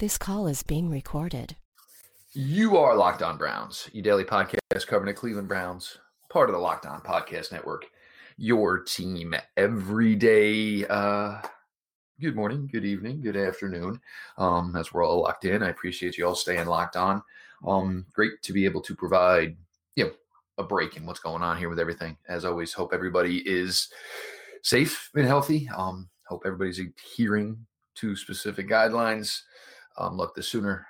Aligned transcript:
This 0.00 0.16
call 0.16 0.46
is 0.46 0.62
being 0.62 0.88
recorded. 0.88 1.56
You 2.32 2.76
are 2.76 2.94
Locked 2.94 3.20
On 3.20 3.36
Browns, 3.36 3.90
your 3.92 4.04
daily 4.04 4.22
podcast 4.22 4.86
covering 4.86 5.12
the 5.12 5.12
Cleveland 5.12 5.48
Browns, 5.48 5.98
part 6.30 6.48
of 6.48 6.54
the 6.54 6.60
Locked 6.60 6.86
On 6.86 7.00
Podcast 7.00 7.50
Network. 7.50 7.84
Your 8.36 8.78
team 8.78 9.34
every 9.56 10.14
day. 10.14 10.86
Uh, 10.86 11.42
good 12.20 12.36
morning, 12.36 12.68
good 12.70 12.84
evening, 12.84 13.20
good 13.20 13.36
afternoon. 13.36 14.00
Um, 14.36 14.76
as 14.76 14.92
we're 14.92 15.04
all 15.04 15.22
locked 15.22 15.46
in, 15.46 15.64
I 15.64 15.70
appreciate 15.70 16.16
you 16.16 16.28
all 16.28 16.36
staying 16.36 16.68
locked 16.68 16.94
on. 16.94 17.20
Um, 17.66 18.06
great 18.12 18.40
to 18.42 18.52
be 18.52 18.66
able 18.66 18.82
to 18.82 18.94
provide, 18.94 19.56
you 19.96 20.04
know, 20.04 20.12
a 20.58 20.62
break 20.62 20.96
in 20.96 21.06
what's 21.06 21.18
going 21.18 21.42
on 21.42 21.58
here 21.58 21.70
with 21.70 21.80
everything. 21.80 22.16
As 22.28 22.44
always, 22.44 22.72
hope 22.72 22.92
everybody 22.94 23.38
is 23.38 23.88
safe 24.62 25.10
and 25.16 25.26
healthy. 25.26 25.68
Um, 25.76 26.08
hope 26.28 26.42
everybody's 26.46 26.78
adhering 26.78 27.66
to 27.96 28.14
specific 28.14 28.68
guidelines 28.68 29.40
um, 29.98 30.16
look, 30.16 30.34
the 30.34 30.42
sooner 30.42 30.86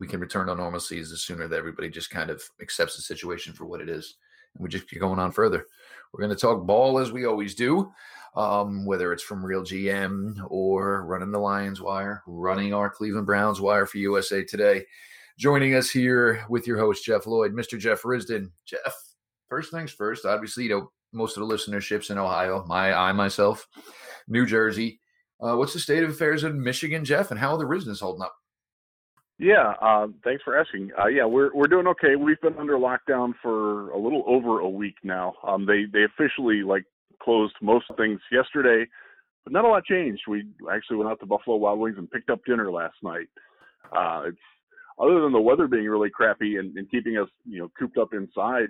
we 0.00 0.06
can 0.06 0.20
return 0.20 0.46
to 0.46 0.54
normalcy 0.54 0.98
is 0.98 1.10
the 1.10 1.16
sooner 1.16 1.46
that 1.46 1.58
everybody 1.58 1.88
just 1.88 2.10
kind 2.10 2.30
of 2.30 2.42
accepts 2.60 2.96
the 2.96 3.02
situation 3.02 3.52
for 3.52 3.66
what 3.66 3.80
it 3.80 3.88
is. 3.88 4.16
And 4.54 4.62
we 4.62 4.68
just 4.68 4.88
keep 4.88 5.00
going 5.00 5.18
on 5.18 5.32
further. 5.32 5.66
We're 6.12 6.24
going 6.24 6.34
to 6.34 6.40
talk 6.40 6.66
ball 6.66 6.98
as 6.98 7.12
we 7.12 7.24
always 7.24 7.54
do, 7.54 7.90
um, 8.36 8.84
whether 8.84 9.12
it's 9.12 9.22
from 9.22 9.44
Real 9.44 9.62
GM 9.62 10.34
or 10.48 11.06
running 11.06 11.30
the 11.30 11.38
Lions 11.38 11.80
wire, 11.80 12.22
running 12.26 12.74
our 12.74 12.90
Cleveland 12.90 13.26
Browns 13.26 13.60
wire 13.60 13.86
for 13.86 13.98
USA 13.98 14.44
Today. 14.44 14.84
Joining 15.38 15.74
us 15.74 15.88
here 15.88 16.44
with 16.48 16.66
your 16.66 16.78
host, 16.78 17.04
Jeff 17.04 17.26
Lloyd, 17.26 17.54
Mr. 17.54 17.78
Jeff 17.78 18.02
Risdon. 18.02 18.50
Jeff, 18.66 18.94
first 19.48 19.70
things 19.70 19.90
first, 19.90 20.26
obviously, 20.26 20.64
you 20.64 20.70
know, 20.70 20.92
most 21.12 21.36
of 21.36 21.46
the 21.46 21.54
listenerships 21.54 22.10
in 22.10 22.18
Ohio, 22.18 22.64
my 22.66 22.92
I 22.92 23.12
myself, 23.12 23.66
New 24.28 24.46
Jersey. 24.46 25.00
Uh, 25.40 25.56
what's 25.56 25.72
the 25.72 25.80
state 25.80 26.02
of 26.02 26.10
affairs 26.10 26.44
in 26.44 26.62
Michigan, 26.62 27.04
Jeff, 27.04 27.30
and 27.30 27.40
how 27.40 27.52
are 27.52 27.58
the 27.58 27.64
Risdons 27.64 28.00
holding 28.00 28.22
up? 28.22 28.34
Yeah, 29.42 29.74
uh, 29.82 30.06
thanks 30.22 30.44
for 30.44 30.56
asking. 30.56 30.92
Uh, 30.96 31.08
yeah, 31.08 31.24
we're 31.24 31.52
we're 31.52 31.66
doing 31.66 31.88
okay. 31.88 32.14
We've 32.14 32.40
been 32.40 32.56
under 32.58 32.74
lockdown 32.74 33.32
for 33.42 33.90
a 33.90 33.98
little 33.98 34.22
over 34.24 34.60
a 34.60 34.68
week 34.68 34.94
now. 35.02 35.34
Um, 35.44 35.66
they 35.66 35.82
they 35.92 36.04
officially 36.04 36.62
like 36.62 36.84
closed 37.20 37.54
most 37.60 37.86
things 37.96 38.20
yesterday, 38.30 38.88
but 39.42 39.52
not 39.52 39.64
a 39.64 39.68
lot 39.68 39.84
changed. 39.84 40.22
We 40.28 40.46
actually 40.72 40.98
went 40.98 41.10
out 41.10 41.18
to 41.20 41.26
Buffalo 41.26 41.56
Wild 41.56 41.80
Wings 41.80 41.98
and 41.98 42.08
picked 42.08 42.30
up 42.30 42.38
dinner 42.46 42.70
last 42.70 42.94
night. 43.02 43.26
Uh, 43.90 44.28
it's 44.28 44.38
other 45.00 45.20
than 45.20 45.32
the 45.32 45.40
weather 45.40 45.66
being 45.66 45.88
really 45.88 46.10
crappy 46.10 46.58
and, 46.58 46.76
and 46.76 46.88
keeping 46.88 47.18
us 47.18 47.28
you 47.44 47.58
know 47.58 47.68
cooped 47.76 47.98
up 47.98 48.14
inside. 48.14 48.68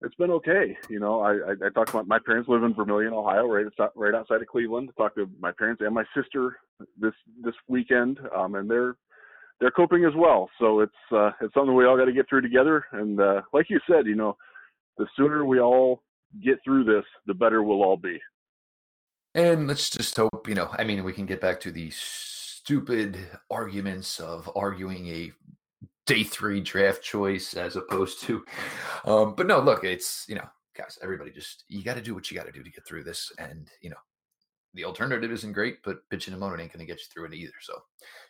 It's 0.00 0.14
been 0.14 0.30
okay. 0.30 0.78
You 0.88 0.98
know, 0.98 1.20
I, 1.20 1.32
I, 1.32 1.66
I 1.66 1.70
talked 1.74 1.90
about 1.90 2.08
my 2.08 2.20
parents 2.24 2.48
live 2.48 2.62
in 2.62 2.72
Vermilion, 2.72 3.12
Ohio, 3.12 3.44
right 3.44 3.66
right 3.94 4.14
outside 4.14 4.40
of 4.40 4.48
Cleveland. 4.48 4.92
Talked 4.96 5.16
to 5.16 5.28
my 5.38 5.52
parents 5.52 5.82
and 5.84 5.94
my 5.94 6.04
sister 6.16 6.56
this 6.98 7.12
this 7.44 7.54
weekend, 7.68 8.18
um, 8.34 8.54
and 8.54 8.70
they're 8.70 8.96
they're 9.60 9.70
coping 9.70 10.04
as 10.04 10.14
well. 10.16 10.48
So 10.58 10.80
it's 10.80 10.92
uh, 11.12 11.30
it's 11.40 11.54
something 11.54 11.74
we 11.74 11.86
all 11.86 11.96
got 11.96 12.06
to 12.06 12.12
get 12.12 12.28
through 12.28 12.42
together. 12.42 12.84
And 12.92 13.20
uh, 13.20 13.42
like 13.52 13.66
you 13.68 13.78
said, 13.88 14.06
you 14.06 14.16
know, 14.16 14.36
the 14.98 15.06
sooner 15.16 15.44
we 15.44 15.60
all 15.60 16.02
get 16.42 16.58
through 16.64 16.84
this, 16.84 17.04
the 17.26 17.34
better 17.34 17.62
we'll 17.62 17.82
all 17.82 17.96
be. 17.96 18.18
And 19.34 19.68
let's 19.68 19.90
just 19.90 20.16
hope, 20.16 20.48
you 20.48 20.54
know, 20.54 20.70
I 20.72 20.84
mean, 20.84 21.04
we 21.04 21.12
can 21.12 21.26
get 21.26 21.40
back 21.40 21.60
to 21.60 21.70
the 21.70 21.90
stupid 21.92 23.16
arguments 23.48 24.18
of 24.18 24.50
arguing 24.56 25.06
a 25.06 25.32
day 26.06 26.24
three 26.24 26.60
draft 26.60 27.02
choice 27.02 27.54
as 27.54 27.76
opposed 27.76 28.20
to, 28.22 28.44
um, 29.04 29.34
but 29.36 29.46
no, 29.46 29.60
look, 29.60 29.84
it's, 29.84 30.26
you 30.28 30.34
know, 30.34 30.48
guys, 30.76 30.98
everybody 31.00 31.30
just, 31.30 31.64
you 31.68 31.84
got 31.84 31.94
to 31.94 32.02
do 32.02 32.12
what 32.12 32.28
you 32.28 32.36
got 32.36 32.46
to 32.46 32.52
do 32.52 32.64
to 32.64 32.70
get 32.70 32.84
through 32.84 33.04
this. 33.04 33.30
And, 33.38 33.68
you 33.82 33.90
know, 33.90 33.96
the 34.74 34.84
alternative 34.84 35.30
isn't 35.32 35.52
great, 35.52 35.82
but 35.82 36.08
bitching 36.10 36.28
and 36.28 36.40
moaning 36.40 36.60
ain't 36.60 36.72
going 36.72 36.84
to 36.84 36.90
get 36.90 37.00
you 37.00 37.06
through 37.12 37.26
it 37.26 37.34
either. 37.34 37.52
So 37.60 37.74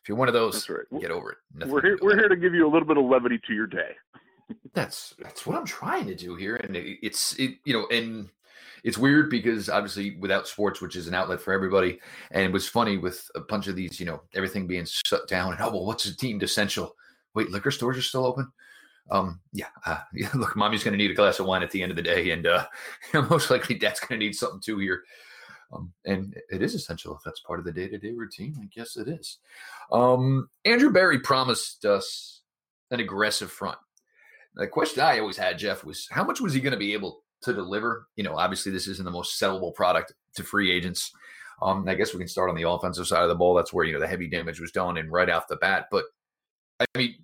if 0.03 0.09
you're 0.09 0.17
one 0.17 0.29
of 0.29 0.35
those, 0.35 0.69
right. 0.69 1.01
get 1.01 1.11
over 1.11 1.33
it. 1.33 1.39
Nothing 1.55 1.75
we're 1.75 1.83
here. 1.83 1.99
We're 2.01 2.17
here 2.17 2.29
to 2.29 2.37
give 2.37 2.55
you 2.55 2.67
a 2.67 2.71
little 2.71 2.89
bit 2.89 2.97
of 2.97 3.05
levity 3.05 3.39
to 3.47 3.55
your 3.55 3.67
day. 3.67 3.93
that's 4.75 5.15
that's 5.19 5.47
what 5.47 5.57
I'm 5.57 5.67
trying 5.67 6.07
to 6.07 6.15
do 6.15 6.35
here, 6.35 6.57
and 6.57 6.77
it, 6.77 6.99
it's 7.03 7.35
it 7.39 7.57
you 7.65 7.75
know, 7.75 7.87
and 7.89 8.29
it's 8.84 8.99
weird 8.99 9.31
because 9.31 9.69
obviously 9.69 10.17
without 10.17 10.49
sports, 10.49 10.81
which 10.81 10.97
is 10.97 11.06
an 11.06 11.15
outlet 11.15 11.41
for 11.41 11.53
everybody, 11.53 12.00
and 12.31 12.45
it 12.45 12.53
was 12.53 12.69
funny 12.69 12.97
with 12.97 13.31
a 13.34 13.41
bunch 13.41 13.67
of 13.67 13.77
these, 13.77 14.00
you 14.00 14.06
know, 14.06 14.23
everything 14.34 14.67
being 14.67 14.87
shut 14.87 15.29
down. 15.29 15.53
And 15.53 15.61
oh 15.61 15.71
well, 15.71 15.87
what's 15.87 16.06
a 16.06 16.17
deemed 16.17 16.43
essential? 16.43 16.95
Wait, 17.34 17.50
liquor 17.50 17.71
stores 17.71 17.99
are 17.99 18.03
still 18.03 18.27
open. 18.27 18.50
Um, 19.11 19.41
yeah, 19.53 19.67
uh, 19.87 19.99
yeah. 20.15 20.31
Look, 20.34 20.56
mommy's 20.56 20.84
going 20.84 20.93
to 20.93 20.99
need 20.99 21.11
a 21.11 21.15
glass 21.15 21.39
of 21.39 21.47
wine 21.47 21.62
at 21.62 21.71
the 21.71 21.83
end 21.83 21.91
of 21.91 21.97
the 21.97 22.03
day, 22.03 22.31
and 22.31 22.47
uh, 22.47 22.67
most 23.31 23.50
likely 23.50 23.77
dad's 23.77 24.00
going 24.00 24.19
to 24.19 24.25
need 24.25 24.34
something 24.34 24.61
too 24.61 24.79
here. 24.79 25.05
Um, 25.72 25.92
and 26.04 26.36
it 26.50 26.62
is 26.62 26.75
essential 26.75 27.14
if 27.14 27.22
that's 27.25 27.41
part 27.41 27.58
of 27.58 27.64
the 27.64 27.72
day 27.72 27.88
to 27.88 27.98
day 27.98 28.12
routine. 28.12 28.56
I 28.60 28.66
guess 28.75 28.97
it 28.97 29.08
is. 29.08 29.38
Um, 29.92 30.48
Andrew 30.64 30.91
Berry 30.91 31.20
promised 31.20 31.84
us 31.84 32.42
an 32.91 33.00
aggressive 33.00 33.50
front. 33.50 33.78
The 34.56 34.66
question 34.66 35.03
I 35.03 35.20
always 35.20 35.36
had, 35.36 35.58
Jeff, 35.58 35.84
was 35.84 36.08
how 36.10 36.25
much 36.25 36.41
was 36.41 36.53
he 36.53 36.60
going 36.60 36.72
to 36.72 36.78
be 36.78 36.92
able 36.92 37.22
to 37.42 37.53
deliver? 37.53 38.08
You 38.16 38.25
know, 38.25 38.36
obviously, 38.36 38.72
this 38.72 38.88
isn't 38.88 39.04
the 39.04 39.10
most 39.10 39.41
sellable 39.41 39.75
product 39.75 40.12
to 40.36 40.42
free 40.42 40.72
agents. 40.72 41.12
Um, 41.62 41.87
I 41.88 41.94
guess 41.94 42.12
we 42.12 42.19
can 42.19 42.28
start 42.28 42.50
on 42.50 42.56
the 42.56 42.69
offensive 42.69 43.06
side 43.06 43.22
of 43.22 43.28
the 43.28 43.34
ball. 43.34 43.54
That's 43.54 43.72
where 43.72 43.84
you 43.84 43.92
know 43.92 44.00
the 44.00 44.08
heavy 44.08 44.28
damage 44.28 44.60
was 44.60 44.72
done, 44.72 44.97
and 44.97 45.12
right 45.12 45.31
off 45.31 45.47
the 45.47 45.56
bat. 45.56 45.87
But 45.91 46.04
I 46.81 46.87
mean, 46.97 47.16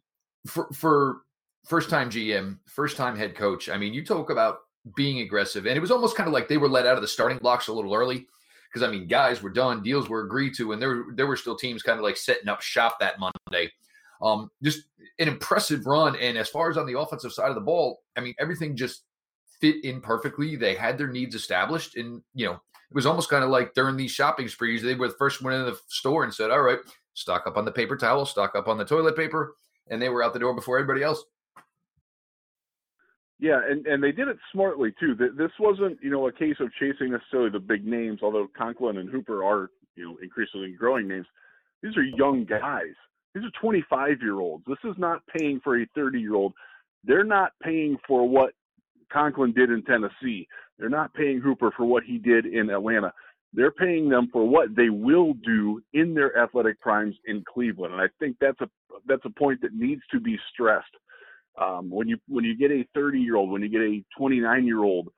for 0.46 0.68
for 0.72 1.22
first 1.64 1.90
time 1.90 2.10
GM, 2.10 2.58
first 2.66 2.96
time 2.96 3.16
head 3.16 3.34
coach. 3.34 3.68
I 3.68 3.76
mean, 3.76 3.92
you 3.92 4.04
talk 4.04 4.30
about 4.30 4.58
being 4.94 5.18
aggressive, 5.18 5.66
and 5.66 5.76
it 5.76 5.80
was 5.80 5.90
almost 5.90 6.16
kind 6.16 6.28
of 6.28 6.32
like 6.32 6.46
they 6.46 6.58
were 6.58 6.68
let 6.68 6.86
out 6.86 6.96
of 6.96 7.02
the 7.02 7.08
starting 7.08 7.38
blocks 7.38 7.66
a 7.66 7.72
little 7.72 7.94
early 7.94 8.28
because 8.76 8.86
I 8.86 8.92
mean, 8.92 9.06
guys 9.06 9.40
were 9.40 9.48
done, 9.48 9.82
deals 9.82 10.10
were 10.10 10.20
agreed 10.20 10.54
to, 10.56 10.72
and 10.72 10.82
there 10.82 11.06
there 11.14 11.26
were 11.26 11.36
still 11.36 11.56
teams 11.56 11.82
kind 11.82 11.98
of 11.98 12.04
like 12.04 12.18
setting 12.18 12.48
up 12.48 12.60
shop 12.60 12.98
that 13.00 13.18
Monday. 13.18 13.72
Um, 14.20 14.50
just 14.62 14.82
an 15.18 15.28
impressive 15.28 15.86
run, 15.86 16.14
and 16.16 16.36
as 16.36 16.50
far 16.50 16.68
as 16.68 16.76
on 16.76 16.86
the 16.86 16.98
offensive 16.98 17.32
side 17.32 17.48
of 17.48 17.54
the 17.54 17.62
ball, 17.62 18.02
I 18.16 18.20
mean, 18.20 18.34
everything 18.38 18.76
just 18.76 19.04
fit 19.62 19.82
in 19.82 20.02
perfectly. 20.02 20.56
They 20.56 20.74
had 20.74 20.98
their 20.98 21.08
needs 21.08 21.34
established, 21.34 21.96
and 21.96 22.22
you 22.34 22.44
know, 22.44 22.52
it 22.52 22.94
was 22.94 23.06
almost 23.06 23.30
kind 23.30 23.44
of 23.44 23.48
like 23.48 23.72
during 23.72 23.96
these 23.96 24.10
shopping 24.10 24.46
sprees, 24.46 24.82
they 24.82 24.94
were 24.94 25.08
the 25.08 25.14
first 25.14 25.42
one 25.42 25.54
in 25.54 25.64
the 25.64 25.78
store 25.88 26.24
and 26.24 26.34
said, 26.34 26.50
"All 26.50 26.60
right, 26.60 26.80
stock 27.14 27.46
up 27.46 27.56
on 27.56 27.64
the 27.64 27.72
paper 27.72 27.96
towel, 27.96 28.26
stock 28.26 28.54
up 28.54 28.68
on 28.68 28.76
the 28.76 28.84
toilet 28.84 29.16
paper," 29.16 29.56
and 29.88 30.02
they 30.02 30.10
were 30.10 30.22
out 30.22 30.34
the 30.34 30.38
door 30.38 30.52
before 30.54 30.78
everybody 30.78 31.02
else. 31.02 31.24
Yeah, 33.38 33.60
and, 33.68 33.86
and 33.86 34.02
they 34.02 34.12
did 34.12 34.28
it 34.28 34.38
smartly 34.52 34.94
too. 34.98 35.14
This 35.14 35.50
wasn't, 35.60 35.98
you 36.02 36.10
know, 36.10 36.26
a 36.26 36.32
case 36.32 36.56
of 36.60 36.72
chasing 36.80 37.12
necessarily 37.12 37.50
the 37.50 37.60
big 37.60 37.86
names, 37.86 38.20
although 38.22 38.48
Conklin 38.56 38.96
and 38.96 39.10
Hooper 39.10 39.44
are, 39.44 39.70
you 39.94 40.04
know, 40.04 40.16
increasingly 40.22 40.72
growing 40.72 41.06
names. 41.06 41.26
These 41.82 41.96
are 41.96 42.02
young 42.02 42.44
guys. 42.44 42.94
These 43.34 43.44
are 43.44 43.60
25 43.60 44.22
year 44.22 44.40
olds. 44.40 44.64
This 44.66 44.78
is 44.84 44.94
not 44.96 45.22
paying 45.36 45.60
for 45.62 45.80
a 45.80 45.86
30 45.94 46.18
year 46.18 46.34
old. 46.34 46.54
They're 47.04 47.24
not 47.24 47.52
paying 47.62 47.98
for 48.08 48.26
what 48.26 48.52
Conklin 49.12 49.52
did 49.52 49.70
in 49.70 49.82
Tennessee. 49.82 50.48
They're 50.78 50.88
not 50.88 51.12
paying 51.12 51.40
Hooper 51.40 51.70
for 51.76 51.84
what 51.84 52.04
he 52.04 52.16
did 52.16 52.46
in 52.46 52.70
Atlanta. 52.70 53.12
They're 53.52 53.70
paying 53.70 54.08
them 54.08 54.28
for 54.32 54.48
what 54.48 54.74
they 54.74 54.88
will 54.88 55.34
do 55.34 55.82
in 55.92 56.14
their 56.14 56.36
athletic 56.38 56.80
primes 56.80 57.14
in 57.26 57.44
Cleveland. 57.52 57.92
And 57.92 58.02
I 58.02 58.08
think 58.18 58.36
that's 58.40 58.60
a 58.62 58.68
that's 59.06 59.24
a 59.24 59.30
point 59.30 59.60
that 59.60 59.74
needs 59.74 60.02
to 60.12 60.20
be 60.20 60.38
stressed 60.52 60.94
um, 61.58 61.90
when 61.90 62.08
you 62.08 62.18
when 62.28 62.44
you 62.44 62.56
get 62.56 62.70
a 62.70 62.86
30 62.94 63.20
year 63.20 63.36
old, 63.36 63.50
when 63.50 63.62
you 63.62 63.68
get 63.68 63.80
a 63.80 64.04
29 64.18 64.66
year 64.66 64.82
old, 64.82 65.08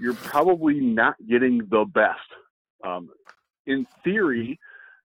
you're 0.00 0.14
probably 0.14 0.80
not 0.80 1.14
getting 1.28 1.58
the 1.70 1.84
best. 1.92 2.18
Um, 2.84 3.10
in 3.66 3.86
theory, 4.04 4.58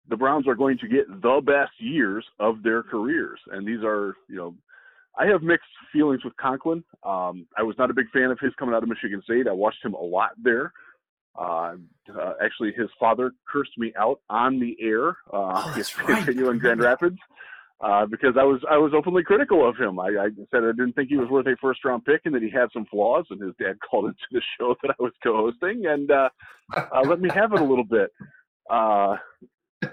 the 0.08 0.18
Browns 0.18 0.48
are 0.48 0.56
going 0.56 0.78
to 0.80 0.88
get 0.88 1.08
the 1.10 1.42
best 1.44 1.72
years 1.80 2.26
of 2.40 2.64
their 2.64 2.84
careers, 2.84 3.40
and 3.52 3.68
these 3.68 3.84
are 3.84 4.16
you 4.30 4.36
know. 4.36 4.56
I 5.18 5.28
have 5.28 5.44
mixed 5.44 5.70
feelings 5.94 6.26
with 6.26 6.36
Conklin. 6.36 6.84
Um, 7.02 7.48
I 7.58 7.64
was 7.64 7.78
not 7.78 7.90
a 7.90 7.94
big 7.94 8.10
fan 8.12 8.32
of 8.32 8.40
his 8.42 8.52
coming 8.60 8.76
out 8.76 8.84
of 8.84 8.90
Michigan 8.90 9.22
State. 9.24 9.48
I 9.48 9.54
watched 9.54 9.78
him 9.82 9.94
a 9.94 10.02
lot 10.02 10.32
there. 10.44 10.74
Uh, 11.40 11.76
uh, 12.14 12.34
actually, 12.44 12.74
his 12.74 12.90
father 13.00 13.32
cursed 13.48 13.78
me 13.78 13.94
out 13.98 14.20
on 14.30 14.60
the 14.60 14.76
air. 14.82 15.12
Uh, 15.32 15.64
oh, 15.64 15.74
that's 15.78 15.98
right. 16.00 16.28
in 16.28 16.58
Grand 16.60 16.82
Rapids 16.82 17.18
uh, 17.82 18.06
because 18.06 18.36
I 18.40 18.44
was 18.44 18.62
I 18.70 18.78
was 18.78 18.94
openly 18.96 19.24
critical 19.24 19.68
of 19.68 19.76
him. 19.76 20.00
I, 20.00 20.08
I 20.08 20.30
said 20.52 20.64
I 20.64 20.72
didn't 20.72 20.94
think 20.94 21.10
he 21.10 21.18
was 21.18 21.30
worth 21.30 21.46
a 21.48 21.56
first 21.62 21.84
round 21.84 22.06
pick 22.06 22.22
and 22.26 22.34
that 22.34 22.42
he 22.42 22.50
had 22.50 22.70
some 22.72 22.86
flaws. 22.86 23.26
And 23.30 23.42
his 23.42 23.54
dad 23.60 23.78
called 23.90 24.06
into 24.06 24.18
the 24.32 24.42
show 24.58 24.76
that 24.82 24.96
I 24.98 25.04
was 25.04 25.12
co-hosting 25.22 25.86
and 25.86 26.10
uh, 26.10 26.30
uh, 26.76 27.02
let 27.06 27.20
me 27.20 27.30
have 27.34 27.54
it 27.54 27.60
a 27.60 27.64
little 27.64 27.84
bit. 27.84 28.12
Uh, 28.70 29.18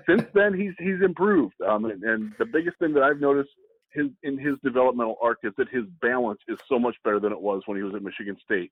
since 0.06 0.22
then, 0.32 0.54
he's 0.54 0.72
he's 0.78 1.02
improved. 1.04 1.54
Um, 1.66 1.86
and, 1.86 2.02
and 2.04 2.32
the 2.38 2.46
biggest 2.46 2.78
thing 2.78 2.94
that 2.94 3.02
I've 3.02 3.20
noticed 3.20 3.50
his 3.90 4.06
in 4.22 4.38
his 4.38 4.54
developmental 4.62 5.16
arc 5.20 5.38
is 5.42 5.52
that 5.58 5.68
his 5.68 5.84
balance 6.00 6.40
is 6.48 6.58
so 6.68 6.78
much 6.78 6.96
better 7.04 7.18
than 7.18 7.32
it 7.32 7.40
was 7.40 7.62
when 7.66 7.76
he 7.76 7.82
was 7.82 7.94
at 7.94 8.02
Michigan 8.02 8.36
State. 8.44 8.70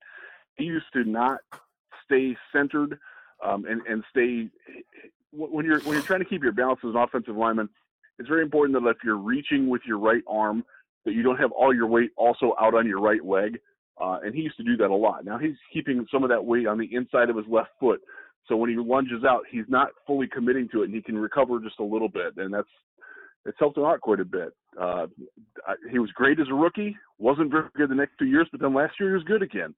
He 0.57 0.65
used 0.65 0.87
to 0.93 1.05
not 1.05 1.41
stay 2.05 2.37
centered 2.53 2.99
um, 3.45 3.65
and 3.67 3.83
and 3.89 4.05
stay 4.09 4.49
when 5.33 5.67
you're 5.67 5.81
when 5.81 5.95
you're 5.95 6.03
trying 6.03 6.21
to 6.21 6.27
keep 6.27 6.43
your 6.43 6.53
balance 6.53 6.81
as 6.85 6.91
an 6.91 6.97
offensive 6.97 7.37
lineman 7.37 7.69
it's 8.21 8.29
very 8.29 8.43
important 8.43 8.81
that 8.81 8.89
if 8.91 8.99
you're 9.03 9.17
reaching 9.17 9.69
with 9.69 9.81
your 9.87 9.99
right 9.99 10.23
arm, 10.29 10.63
that 11.07 11.15
you 11.15 11.23
don't 11.23 11.39
have 11.39 11.51
all 11.53 11.75
your 11.75 11.87
weight 11.87 12.11
also 12.17 12.55
out 12.61 12.75
on 12.75 12.87
your 12.87 13.01
right 13.01 13.25
leg. 13.25 13.59
Uh, 14.01 14.19
and 14.23 14.35
he 14.35 14.43
used 14.43 14.57
to 14.59 14.63
do 14.63 14.77
that 14.77 14.91
a 14.91 14.95
lot. 14.95 15.25
Now 15.25 15.39
he's 15.39 15.57
keeping 15.73 16.07
some 16.13 16.23
of 16.23 16.29
that 16.29 16.45
weight 16.45 16.67
on 16.67 16.79
the 16.79 16.89
inside 16.95 17.31
of 17.31 17.37
his 17.37 17.47
left 17.49 17.71
foot. 17.81 18.01
So 18.47 18.57
when 18.57 18.69
he 18.71 18.77
lunges 18.77 19.25
out, 19.25 19.43
he's 19.51 19.65
not 19.69 19.89
fully 20.07 20.27
committing 20.27 20.69
to 20.73 20.83
it, 20.83 20.87
and 20.87 20.95
he 20.95 21.03
can 21.03 21.19
recover 21.19 21.61
just 21.61 21.79
a 21.81 21.85
little 21.85 22.09
bit. 22.09 22.37
And 22.37 22.53
that's 22.53 22.69
it's 23.47 23.59
helped 23.59 23.79
him 23.79 23.85
out 23.85 24.01
quite 24.03 24.21
a 24.21 24.25
bit. 24.25 24.55
Uh, 24.79 25.07
he 25.91 25.99
was 25.99 26.11
great 26.15 26.39
as 26.41 26.47
a 26.51 26.55
rookie, 26.55 26.97
wasn't 27.19 27.51
very 27.51 27.69
good 27.75 27.91
the 27.91 27.95
next 27.95 28.19
two 28.19 28.27
years, 28.27 28.47
but 28.53 28.61
then 28.61 28.75
last 28.75 28.95
year 29.01 29.11
he 29.11 29.15
was 29.15 29.25
good 29.25 29.43
again. 29.43 29.75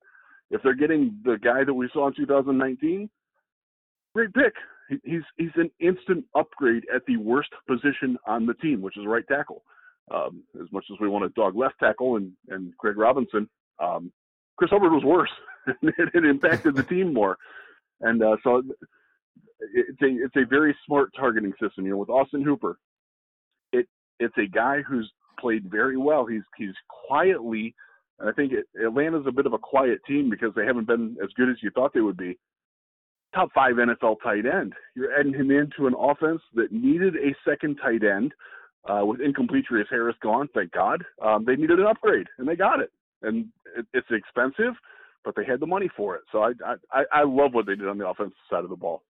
If 0.51 0.63
they're 0.63 0.75
getting 0.75 1.17
the 1.25 1.39
guy 1.43 1.63
that 1.65 1.73
we 1.73 1.89
saw 1.93 2.09
in 2.09 2.15
2019, 2.15 3.09
great 4.15 4.35
pick. 4.35 4.53
He's 5.05 5.23
he's 5.37 5.51
an 5.57 5.71
instant 5.81 6.25
upgrade 6.35 6.85
at 6.95 7.03
the 7.07 7.17
worst 7.17 7.51
position 7.69 8.19
on 8.27 8.47
the 8.47 8.55
team, 8.55 8.81
which 8.81 8.97
is 8.97 9.07
right 9.07 9.27
tackle. 9.29 9.63
Um, 10.13 10.43
as 10.61 10.71
much 10.73 10.85
as 10.93 10.99
we 11.01 11.09
want 11.09 11.25
to 11.25 11.41
dog 11.41 11.57
left 11.57 11.75
tackle 11.81 12.17
and 12.17 12.33
and 12.49 12.77
Greg 12.79 12.97
Robinson, 12.97 13.49
um, 13.79 14.13
Chris 14.57 14.71
Hubbard 14.71 14.93
was 14.93 15.05
worse. 15.05 15.31
it, 15.83 16.11
it 16.15 16.25
impacted 16.25 16.75
the 16.75 16.83
team 16.83 17.15
more, 17.15 17.39
and 18.01 18.23
uh, 18.23 18.37
so 18.43 18.63
it's 19.61 20.03
a 20.03 20.07
it's 20.07 20.37
a 20.37 20.47
very 20.49 20.77
smart 20.87 21.11
targeting 21.17 21.53
system. 21.61 21.85
You 21.85 21.93
know, 21.93 21.99
with 21.99 22.11
Austin 22.11 22.43
Hooper, 22.43 22.79
it 23.73 23.87
it's 24.19 24.37
a 24.39 24.47
guy 24.47 24.83
who's 24.83 25.11
played 25.39 25.71
very 25.71 25.97
well. 25.97 26.27
He's 26.27 26.43
he's 26.57 26.75
quietly, 27.07 27.75
and 28.19 28.29
I 28.29 28.33
think 28.33 28.53
it, 28.53 28.67
Atlanta's 28.85 29.27
a 29.27 29.33
bit 29.33 29.47
of 29.47 29.53
a 29.53 29.59
quiet 29.59 30.01
team 30.07 30.29
because 30.29 30.53
they 30.55 30.67
haven't 30.67 30.87
been 30.87 31.17
as 31.23 31.31
good 31.37 31.49
as 31.49 31.57
you 31.63 31.71
thought 31.71 31.93
they 31.95 32.01
would 32.01 32.17
be. 32.17 32.39
Top 33.35 33.49
five 33.55 33.75
NFL 33.75 34.17
tight 34.23 34.45
end. 34.47 34.75
You're 34.95 35.19
adding 35.19 35.33
him 35.33 35.51
into 35.51 35.87
an 35.87 35.95
offense 35.99 36.43
that 36.55 36.71
needed 36.71 37.17
a 37.17 37.35
second 37.49 37.79
tight 37.83 38.05
end. 38.05 38.33
Uh, 38.89 39.07
with 39.07 39.21
incomplete 39.21 39.65
Harris 39.89 40.17
gone, 40.21 40.49
thank 40.55 40.73
God, 40.73 41.05
um, 41.25 41.45
they 41.45 41.55
needed 41.55 41.79
an 41.79 41.87
upgrade, 41.87 42.27
and 42.39 42.49
they 42.49 42.57
got 42.57 42.81
it. 42.81 42.91
And 43.23 43.47
it, 43.77 43.87
it's 43.95 44.09
expensive, 44.11 44.75
but 45.25 45.37
they 45.37 45.45
had 45.45 45.61
the 45.61 45.67
money 45.67 45.89
for 45.97 46.17
it. 46.17 46.23
So 46.33 46.43
I, 46.43 46.51
I 46.93 47.05
I 47.13 47.23
love 47.23 47.55
what 47.55 47.67
they 47.67 47.77
did 47.77 47.87
on 47.87 47.97
the 47.97 48.09
offensive 48.09 48.37
side 48.51 48.65
of 48.65 48.71
the 48.71 48.77
ball. 48.77 49.05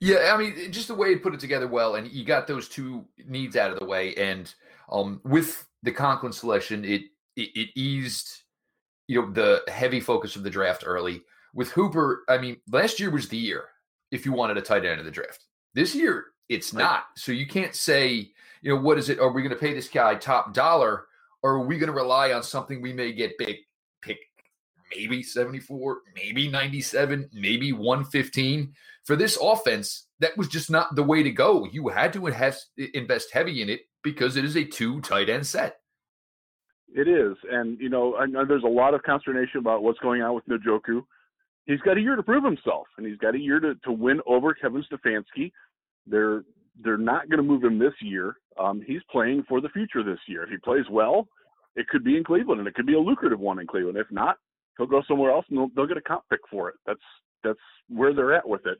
Yeah, 0.00 0.32
I 0.34 0.36
mean, 0.36 0.72
just 0.72 0.88
the 0.88 0.94
way 0.94 1.10
he 1.10 1.16
put 1.16 1.32
it 1.32 1.40
together 1.40 1.68
well, 1.68 1.94
and 1.94 2.10
you 2.10 2.24
got 2.24 2.46
those 2.46 2.68
two 2.68 3.04
needs 3.26 3.56
out 3.56 3.70
of 3.70 3.78
the 3.78 3.86
way, 3.86 4.14
and 4.14 4.52
um, 4.90 5.20
with 5.24 5.66
the 5.82 5.92
Conklin 5.92 6.32
selection, 6.32 6.84
it, 6.84 7.02
it 7.34 7.50
it 7.54 7.68
eased, 7.74 8.42
you 9.08 9.22
know, 9.22 9.30
the 9.30 9.62
heavy 9.68 10.00
focus 10.00 10.36
of 10.36 10.42
the 10.42 10.50
draft 10.50 10.82
early. 10.84 11.22
With 11.56 11.70
Hooper, 11.72 12.22
I 12.28 12.36
mean, 12.36 12.58
last 12.70 13.00
year 13.00 13.10
was 13.10 13.28
the 13.28 13.38
year 13.38 13.64
if 14.12 14.26
you 14.26 14.32
wanted 14.32 14.58
a 14.58 14.60
tight 14.60 14.84
end 14.84 15.00
in 15.00 15.06
the 15.06 15.10
draft. 15.10 15.42
This 15.74 15.94
year, 15.94 16.26
it's 16.50 16.74
not. 16.74 17.06
So 17.16 17.32
you 17.32 17.46
can't 17.46 17.74
say, 17.74 18.30
you 18.60 18.74
know, 18.74 18.80
what 18.80 18.98
is 18.98 19.08
it? 19.08 19.18
Are 19.18 19.32
we 19.32 19.40
going 19.42 19.54
to 19.54 19.60
pay 19.60 19.72
this 19.72 19.88
guy 19.88 20.16
top 20.16 20.52
dollar, 20.52 21.06
or 21.42 21.52
are 21.52 21.66
we 21.66 21.78
going 21.78 21.88
to 21.88 21.96
rely 21.96 22.32
on 22.32 22.42
something 22.42 22.82
we 22.82 22.92
may 22.92 23.12
get 23.12 23.38
big 23.38 23.56
pick 24.02 24.18
maybe 24.94 25.22
74, 25.22 25.98
maybe 26.14 26.48
97, 26.48 27.30
maybe 27.32 27.72
115. 27.72 28.74
For 29.04 29.16
this 29.16 29.38
offense, 29.40 30.06
that 30.20 30.36
was 30.36 30.48
just 30.48 30.70
not 30.70 30.94
the 30.94 31.02
way 31.02 31.22
to 31.22 31.30
go. 31.30 31.66
You 31.70 31.88
had 31.88 32.12
to 32.12 32.26
invest 32.26 33.30
heavy 33.32 33.62
in 33.62 33.70
it 33.70 33.80
because 34.02 34.36
it 34.36 34.44
is 34.44 34.56
a 34.56 34.64
two 34.64 35.00
tight 35.00 35.28
end 35.28 35.46
set. 35.46 35.76
It 36.94 37.08
is. 37.08 37.36
And, 37.50 37.80
you 37.80 37.88
know, 37.88 38.16
I 38.16 38.26
know 38.26 38.44
there's 38.44 38.62
a 38.62 38.68
lot 38.68 38.94
of 38.94 39.02
consternation 39.02 39.58
about 39.58 39.82
what's 39.82 39.98
going 40.00 40.22
on 40.22 40.34
with 40.34 40.46
Njoku. 40.46 41.02
He's 41.66 41.80
got 41.80 41.96
a 41.96 42.00
year 42.00 42.16
to 42.16 42.22
prove 42.22 42.44
himself, 42.44 42.86
and 42.96 43.06
he's 43.06 43.18
got 43.18 43.34
a 43.34 43.38
year 43.38 43.58
to, 43.60 43.74
to 43.84 43.92
win 43.92 44.20
over 44.26 44.54
Kevin 44.54 44.84
Stefanski. 44.90 45.52
They're 46.06 46.44
they're 46.84 46.98
not 46.98 47.28
going 47.28 47.38
to 47.38 47.42
move 47.42 47.64
him 47.64 47.78
this 47.78 47.94
year. 48.00 48.36
Um, 48.60 48.82
he's 48.86 49.00
playing 49.10 49.44
for 49.48 49.60
the 49.60 49.70
future 49.70 50.02
this 50.02 50.18
year. 50.28 50.44
If 50.44 50.50
he 50.50 50.58
plays 50.58 50.84
well, 50.90 51.26
it 51.74 51.88
could 51.88 52.04
be 52.04 52.16
in 52.16 52.24
Cleveland, 52.24 52.58
and 52.58 52.68
it 52.68 52.74
could 52.74 52.86
be 52.86 52.94
a 52.94 53.00
lucrative 53.00 53.40
one 53.40 53.58
in 53.58 53.66
Cleveland. 53.66 53.96
If 53.96 54.10
not, 54.10 54.36
he'll 54.76 54.86
go 54.86 55.02
somewhere 55.08 55.30
else 55.30 55.46
and 55.48 55.58
they'll, 55.58 55.70
they'll 55.74 55.86
get 55.86 55.96
a 55.96 56.02
comp 56.02 56.24
pick 56.30 56.40
for 56.50 56.68
it. 56.68 56.76
That's 56.86 57.00
that's 57.42 57.58
where 57.88 58.14
they're 58.14 58.34
at 58.34 58.48
with 58.48 58.66
it. 58.66 58.78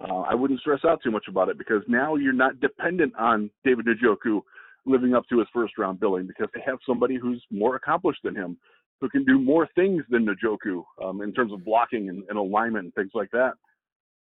Uh, 0.00 0.20
I 0.20 0.34
wouldn't 0.34 0.60
stress 0.60 0.80
out 0.84 1.00
too 1.02 1.10
much 1.10 1.26
about 1.28 1.48
it 1.48 1.58
because 1.58 1.82
now 1.86 2.16
you're 2.16 2.32
not 2.32 2.60
dependent 2.60 3.14
on 3.16 3.50
David 3.64 3.86
Njoku 3.86 4.40
living 4.84 5.14
up 5.14 5.24
to 5.28 5.38
his 5.38 5.48
first 5.52 5.78
round 5.78 6.00
billing 6.00 6.26
because 6.26 6.48
they 6.54 6.60
have 6.66 6.78
somebody 6.86 7.16
who's 7.16 7.42
more 7.50 7.76
accomplished 7.76 8.20
than 8.24 8.34
him, 8.34 8.56
who 9.02 9.10
can 9.10 9.24
do 9.24 9.38
more 9.38 9.68
things 9.74 10.02
than 10.08 10.24
Njoku 10.24 10.84
um, 11.04 11.20
in 11.20 11.34
terms 11.34 11.52
of 11.52 11.64
blocking 11.64 12.08
and, 12.08 12.22
and 12.28 12.38
alignment 12.38 12.84
and 12.84 12.94
things 12.94 13.10
like 13.12 13.30
that. 13.32 13.54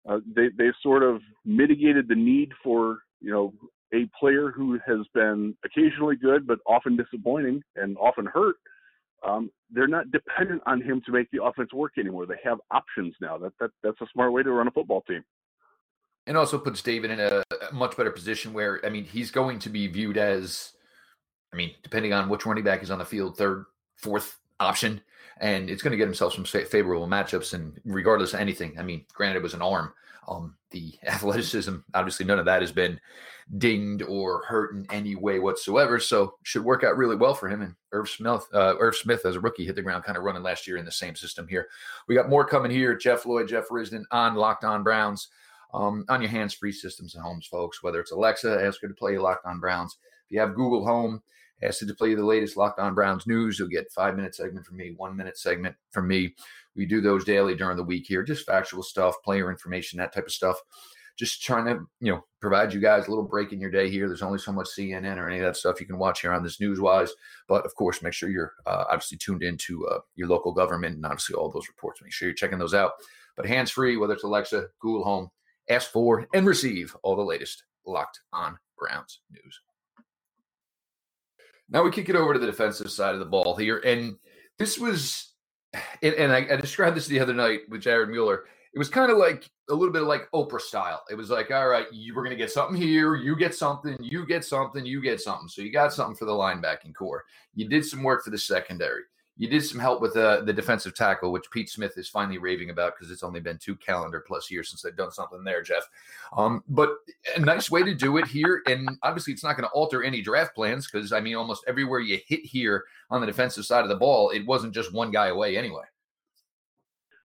Uh, 0.09 0.19
they 0.35 0.49
they've 0.57 0.73
sort 0.83 1.05
of 1.05 1.21
mitigated 1.45 2.09
the 2.09 2.15
need 2.15 2.51
for 2.65 2.99
you 3.21 3.31
know 3.31 3.53
a 3.95 4.09
player 4.19 4.51
who 4.51 4.79
has 4.85 5.07
been 5.15 5.55
occasionally 5.65 6.17
good 6.17 6.47
but 6.47 6.59
often 6.67 6.97
disappointing 6.97 7.63
and 7.77 7.97
often 7.99 8.27
hurt 8.27 8.57
um, 9.23 9.51
they're 9.71 9.87
not 9.87 10.11
dependent 10.11 10.63
on 10.67 10.81
him 10.81 11.01
to 11.07 11.13
make 11.13 11.31
the 11.31 11.43
offense 11.43 11.73
work 11.73 11.93
anymore. 11.99 12.27
They 12.27 12.41
have 12.43 12.59
options 12.73 13.15
now. 13.21 13.39
That, 13.39 13.53
that 13.61 13.71
that's 13.83 14.01
a 14.01 14.07
smart 14.13 14.33
way 14.33 14.43
to 14.43 14.51
run 14.51 14.67
a 14.67 14.73
football 14.73 15.03
team. 15.03 15.23
And 16.27 16.37
also 16.37 16.59
puts 16.59 16.83
David 16.83 17.13
in 17.13 17.21
a 17.21 17.45
much 17.73 17.97
better 17.97 18.11
position 18.11 18.53
where 18.53 18.85
I 18.85 18.89
mean 18.89 19.05
he's 19.05 19.31
going 19.31 19.61
to 19.61 19.69
be 19.69 19.87
viewed 19.87 20.17
as, 20.17 20.73
I 21.53 21.57
mean, 21.57 21.73
depending 21.85 22.13
on 22.13 22.29
which 22.29 22.47
running 22.47 22.65
back 22.65 22.83
is 22.83 22.91
on 22.91 22.99
the 22.99 23.05
field, 23.05 23.37
third, 23.37 23.67
fourth 23.97 24.39
option, 24.61 25.01
and 25.41 25.69
it's 25.71 25.83
going 25.83 25.93
to 25.93 25.97
get 25.97 26.07
himself 26.07 26.35
some 26.35 26.45
favorable 26.45 27.07
matchups. 27.07 27.55
And 27.55 27.79
regardless 27.85 28.35
of 28.35 28.41
anything, 28.41 28.79
I 28.79 28.83
mean, 28.83 29.05
granted 29.13 29.39
it 29.39 29.43
was 29.43 29.55
an 29.55 29.63
arm, 29.63 29.93
um, 30.29 30.57
the 30.71 30.95
athleticism, 31.07 31.77
obviously, 31.95 32.27
none 32.27 32.39
of 32.39 32.45
that 32.47 32.63
has 32.63 32.73
been 32.73 33.01
dinged 33.59 34.03
or 34.03 34.45
hurt 34.45 34.75
in 34.75 34.87
any 34.91 35.15
way 35.15 35.39
whatsoever. 35.39 35.99
So 35.99 36.35
should 36.43 36.65
work 36.65 36.85
out 36.85 36.97
really 36.97 37.17
well 37.17 37.35
for 37.35 37.49
him. 37.49 37.63
And 37.63 37.75
Irv 37.93 38.09
Smith, 38.09 38.47
uh, 38.55 38.75
Irv 38.79 38.97
Smith 38.97 39.27
as 39.27 39.37
a 39.37 39.41
rookie 39.41 39.67
hit 39.67 39.75
the 39.75 39.83
ground 39.83 40.05
kind 40.05 40.17
of 40.17 40.25
running 40.25 40.43
last 40.43 40.67
year 40.67 40.77
in 40.77 40.85
the 40.85 40.93
same 40.93 41.17
system 41.17 41.47
here. 41.49 41.69
We 42.09 42.15
got 42.15 42.31
more 42.31 42.47
coming 42.47 42.71
here. 42.71 42.95
Jeff 42.95 43.27
Lloyd, 43.27 43.49
Jeff 43.49 43.69
Risdon 43.69 44.05
on 44.11 44.35
Locked 44.35 44.65
On 44.65 44.83
Browns. 44.83 45.29
Um, 45.75 46.05
on 46.11 46.21
your 46.21 46.31
hands-free 46.31 46.73
systems 46.73 47.15
and 47.15 47.25
homes, 47.25 47.47
folks. 47.47 47.83
Whether 47.83 47.99
it's 47.99 48.13
Alexa, 48.13 48.63
ask 48.63 48.83
her 48.83 48.89
to 48.89 48.95
play 48.95 49.17
Locked 49.17 49.47
On 49.47 49.59
Browns. 49.59 49.97
If 50.27 50.33
you 50.33 50.39
have 50.39 50.55
Google 50.55 50.85
Home, 50.85 51.23
ask 51.63 51.81
her 51.81 51.87
to 51.87 51.95
play 51.95 52.15
the 52.15 52.25
latest 52.25 52.57
Locked 52.57 52.79
On 52.79 52.95
Browns 52.95 53.27
news. 53.27 53.59
You'll 53.59 53.69
get 53.69 53.93
five-minute 53.93 54.35
segment 54.35 54.67
from 54.67 54.77
me, 54.77 54.95
one-minute 54.97 55.39
segment 55.39 55.77
from 55.91 56.09
me. 56.09 56.35
We 56.75 56.87
do 56.87 57.01
those 57.01 57.25
daily 57.25 57.55
during 57.55 57.77
the 57.77 57.85
week 57.85 58.07
here, 58.07 58.23
just 58.23 58.47
factual 58.47 58.83
stuff, 58.83 59.15
player 59.25 59.51
information, 59.51 59.99
that 59.99 60.13
type 60.13 60.27
of 60.27 60.33
stuff. 60.33 60.57
Just 61.19 61.43
trying 61.43 61.67
to, 61.67 61.81
you 62.01 62.13
know, 62.13 62.25
provide 62.41 62.73
you 62.73 62.81
guys 62.81 63.07
a 63.07 63.11
little 63.11 63.25
break 63.25 63.53
in 63.53 63.61
your 63.61 63.71
day 63.71 63.91
here. 63.91 64.09
There's 64.09 64.23
only 64.23 64.39
so 64.39 64.51
much 64.51 64.69
CNN 64.69 65.19
or 65.19 65.29
any 65.29 65.39
of 65.39 65.45
that 65.45 65.57
stuff 65.57 65.79
you 65.79 65.87
can 65.87 65.99
watch 65.99 66.23
here 66.23 66.33
on 66.33 66.43
this 66.43 66.59
news 66.59 66.81
wise. 66.81 67.13
But 67.49 67.67
of 67.67 67.75
course, 67.75 68.01
make 68.01 68.15
sure 68.15 68.31
you're 68.31 68.55
uh, 68.67 68.85
obviously 68.89 69.19
tuned 69.19 69.43
into 69.43 69.87
uh, 69.89 69.99
your 70.17 70.29
local 70.29 70.53
government 70.53 70.97
and 70.97 71.05
obviously 71.05 71.35
all 71.35 71.51
those 71.51 71.69
reports. 71.69 72.01
Make 72.03 72.13
sure 72.13 72.29
you're 72.29 72.35
checking 72.35 72.59
those 72.59 72.73
out. 72.73 72.93
But 73.37 73.47
hands 73.47 73.71
free, 73.71 73.99
whether 73.99 74.15
it's 74.15 74.25
Alexa, 74.25 74.69
Google 74.81 75.05
Home, 75.05 75.31
ask 75.69 75.91
for 75.91 76.27
and 76.33 76.47
receive 76.47 76.97
all 77.03 77.15
the 77.15 77.23
latest 77.23 77.65
locked 77.87 78.21
on 78.33 78.59
Browns 78.79 79.21
news. 79.31 79.61
Now 81.73 81.83
we 81.83 81.91
kick 81.91 82.11
it 82.11 82.17
over 82.17 82.35
to 82.35 82.39
the 82.39 82.47
defensive 82.47 82.91
side 82.91 83.15
of 83.15 83.19
the 83.19 83.25
ball 83.25 83.57
here. 83.57 83.79
And 83.79 84.17
this 84.59 84.79
was 84.79 85.33
and, 86.03 86.15
and 86.15 86.33
I, 86.33 86.47
I, 86.53 86.57
described 86.57 86.97
this 86.97 87.07
the 87.07 87.19
other 87.19 87.33
night 87.33 87.61
with 87.71 87.81
Jared 87.81 88.11
Mueller. 88.11 88.45
It 88.75 88.79
was 88.79 88.91
kind 88.91 89.11
of 89.11 89.17
like 89.17 89.49
a 89.71 89.75
little 89.75 89.93
bit 89.93 90.03
of 90.03 90.09
like 90.09 90.31
Oprah 90.35 90.61
style. 90.61 91.03
It 91.11 91.15
was 91.15 91.31
like, 91.31 91.51
all 91.51 91.69
right, 91.69 91.87
you 91.91 92.15
were 92.15 92.23
going 92.23 92.37
to 92.37 92.43
get 92.43 92.51
something 92.51 92.81
here, 92.81 93.17
you 93.17 93.37
get 93.37 93.55
something, 93.55 93.97
you 94.01 94.27
get 94.27 94.45
something, 94.45 94.85
you 94.85 95.01
get 95.01 95.21
something. 95.21 95.49
So 95.49 95.63
you 95.63 95.73
got 95.73 95.95
something 95.95 96.17
for 96.17 96.27
the 96.27 96.33
linebacking 96.33 96.95
core. 96.95 97.25
You 97.55 97.69
did 97.69 97.87
some 97.87 98.03
work 98.03 98.23
for 98.23 98.31
the 98.31 98.39
secondary. 98.39 99.03
You 99.39 99.49
did 99.49 99.65
some 99.65 99.81
help 99.81 100.03
with 100.03 100.17
uh, 100.17 100.43
the 100.43 100.53
defensive 100.53 100.95
tackle, 100.95 101.33
which 101.33 101.51
Pete 101.51 101.71
Smith 101.71 101.97
is 101.97 102.09
finally 102.09 102.39
raving 102.39 102.69
about 102.69 102.93
because 102.95 103.11
it's 103.11 103.23
only 103.23 103.41
been 103.41 103.59
two 103.59 103.75
calendar 103.77 104.23
plus 104.27 104.51
years 104.51 104.69
since 104.69 104.83
they've 104.83 104.95
done 104.95 105.11
something 105.11 105.43
there, 105.43 105.63
Jeff. 105.63 105.89
Um, 106.37 106.63
but 106.69 106.91
a 107.35 107.41
nice 107.41 107.71
way 107.71 107.83
to 107.83 107.95
do 107.95 108.19
it 108.19 108.27
here. 108.27 108.63
And 108.67 108.99
obviously, 109.03 109.33
it's 109.33 109.43
not 109.43 109.57
going 109.57 109.69
to 109.69 109.75
alter 109.75 110.03
any 110.03 110.21
draft 110.21 110.55
plans 110.55 110.89
because, 110.91 111.13
I 111.13 111.21
mean, 111.21 111.35
almost 111.35 111.65
everywhere 111.67 112.01
you 112.01 112.19
hit 112.27 112.45
here 112.45 112.85
on 113.11 113.21
the 113.21 113.27
defensive 113.27 113.65
side 113.65 113.83
of 113.83 113.89
the 113.89 113.97
ball, 113.97 114.31
it 114.31 114.47
wasn't 114.47 114.75
just 114.75 114.93
one 114.93 115.11
guy 115.11 115.29
away 115.29 115.57
anyway. 115.57 115.85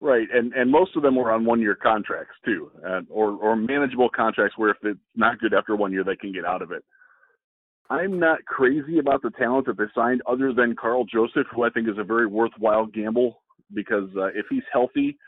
Right, 0.02 0.28
and 0.32 0.54
and 0.54 0.70
most 0.70 0.96
of 0.96 1.02
them 1.02 1.14
were 1.14 1.30
on 1.30 1.44
one 1.44 1.60
year 1.60 1.74
contracts 1.74 2.34
too, 2.42 2.70
uh, 2.88 3.00
or 3.10 3.32
or 3.32 3.54
manageable 3.54 4.08
contracts 4.08 4.56
where 4.56 4.70
if 4.70 4.78
it's 4.82 4.98
not 5.14 5.38
good 5.40 5.52
after 5.52 5.76
one 5.76 5.92
year, 5.92 6.04
they 6.04 6.16
can 6.16 6.32
get 6.32 6.46
out 6.46 6.62
of 6.62 6.72
it. 6.72 6.82
I'm 7.90 8.20
not 8.20 8.44
crazy 8.44 8.98
about 8.98 9.20
the 9.22 9.30
talent 9.30 9.66
that 9.66 9.76
they 9.76 9.84
signed, 9.94 10.22
other 10.26 10.52
than 10.52 10.76
Karl 10.76 11.04
Joseph, 11.04 11.46
who 11.52 11.64
I 11.64 11.70
think 11.70 11.88
is 11.88 11.98
a 11.98 12.04
very 12.04 12.26
worthwhile 12.26 12.86
gamble 12.86 13.42
because 13.74 14.08
uh, 14.16 14.26
if 14.26 14.46
he's 14.48 14.62
healthy, 14.72 15.18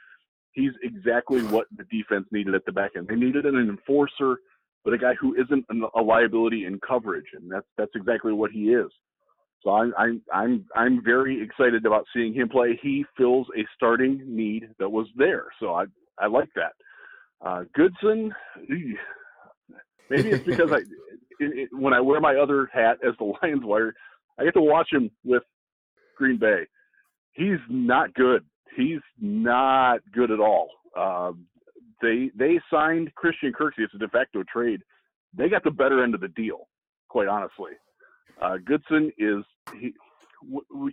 he's 0.52 0.71
exactly 0.83 1.42
what 1.42 1.66
the 1.76 1.85
defense 1.85 2.26
needed 2.31 2.54
at 2.54 2.64
the 2.64 2.73
back 2.73 2.92
end. 2.97 3.09
They 3.09 3.16
needed 3.16 3.47
an 3.47 3.57
enforcer, 3.57 4.38
but 4.85 4.95
a 4.95 4.99
guy 4.99 5.14
who 5.21 5.35
isn't 5.35 5.64
a 5.95 6.00
liability 6.00 6.64
in 6.66 6.78
coverage, 6.87 7.26
and 7.35 7.50
that's 7.50 7.66
that's 7.76 7.92
exactly 7.95 8.33
what 8.33 8.52
he 8.52 8.71
is. 8.73 8.90
So 9.62 9.71
I'm 9.71 9.92
I'm 9.99 10.23
I'm 10.33 10.64
I'm 10.76 11.04
very 11.04 11.42
excited 11.42 11.85
about 11.87 12.07
seeing 12.14 12.35
him 12.35 12.49
play. 12.49 12.78
He 12.83 13.04
fills 13.16 13.47
a 13.57 13.64
starting 13.76 14.23
need 14.25 14.69
that 14.78 14.88
was 14.88 15.07
there, 15.16 15.47
so 15.61 15.75
I 15.75 15.85
I 16.19 16.26
like 16.26 16.49
that. 16.54 16.73
Uh, 17.45 17.64
Goodson, 17.75 18.33
maybe 18.69 20.31
it's 20.31 20.45
because 20.45 20.71
I 20.73 20.81
when 21.72 21.92
I 21.94 22.00
wear 22.00 22.20
my 22.20 22.37
other 22.37 22.68
hat 22.72 22.99
as 23.06 23.14
the 23.18 23.25
Lions 23.42 23.64
wire, 23.64 23.94
I 24.38 24.44
get 24.44 24.54
to 24.54 24.61
watch 24.61 24.88
him 24.92 25.11
with 25.25 25.42
Green 26.16 26.38
Bay. 26.38 26.66
He's 27.32 27.58
not 27.68 28.14
good. 28.14 28.44
He's 28.76 29.00
not 29.20 30.00
good 30.12 30.30
at 30.30 30.40
all. 30.40 30.68
Um, 30.96 31.46
they 32.00 32.30
they 32.34 32.61
signed 32.70 33.14
Christian 33.14 33.52
Kirksey. 33.52 33.78
It's 33.84 33.94
a 33.94 33.99
de 33.99 34.08
facto 34.08 34.42
trade. 34.52 34.82
They 35.37 35.49
got 35.49 35.64
the 35.64 35.70
better 35.70 36.02
end 36.02 36.14
of 36.14 36.20
the 36.20 36.28
deal. 36.28 36.68
quite 37.08 37.28
honestly. 37.28 37.72
Uh, 38.40 38.56
Goodson 38.64 39.12
is 39.18 39.44
he. 39.78 39.94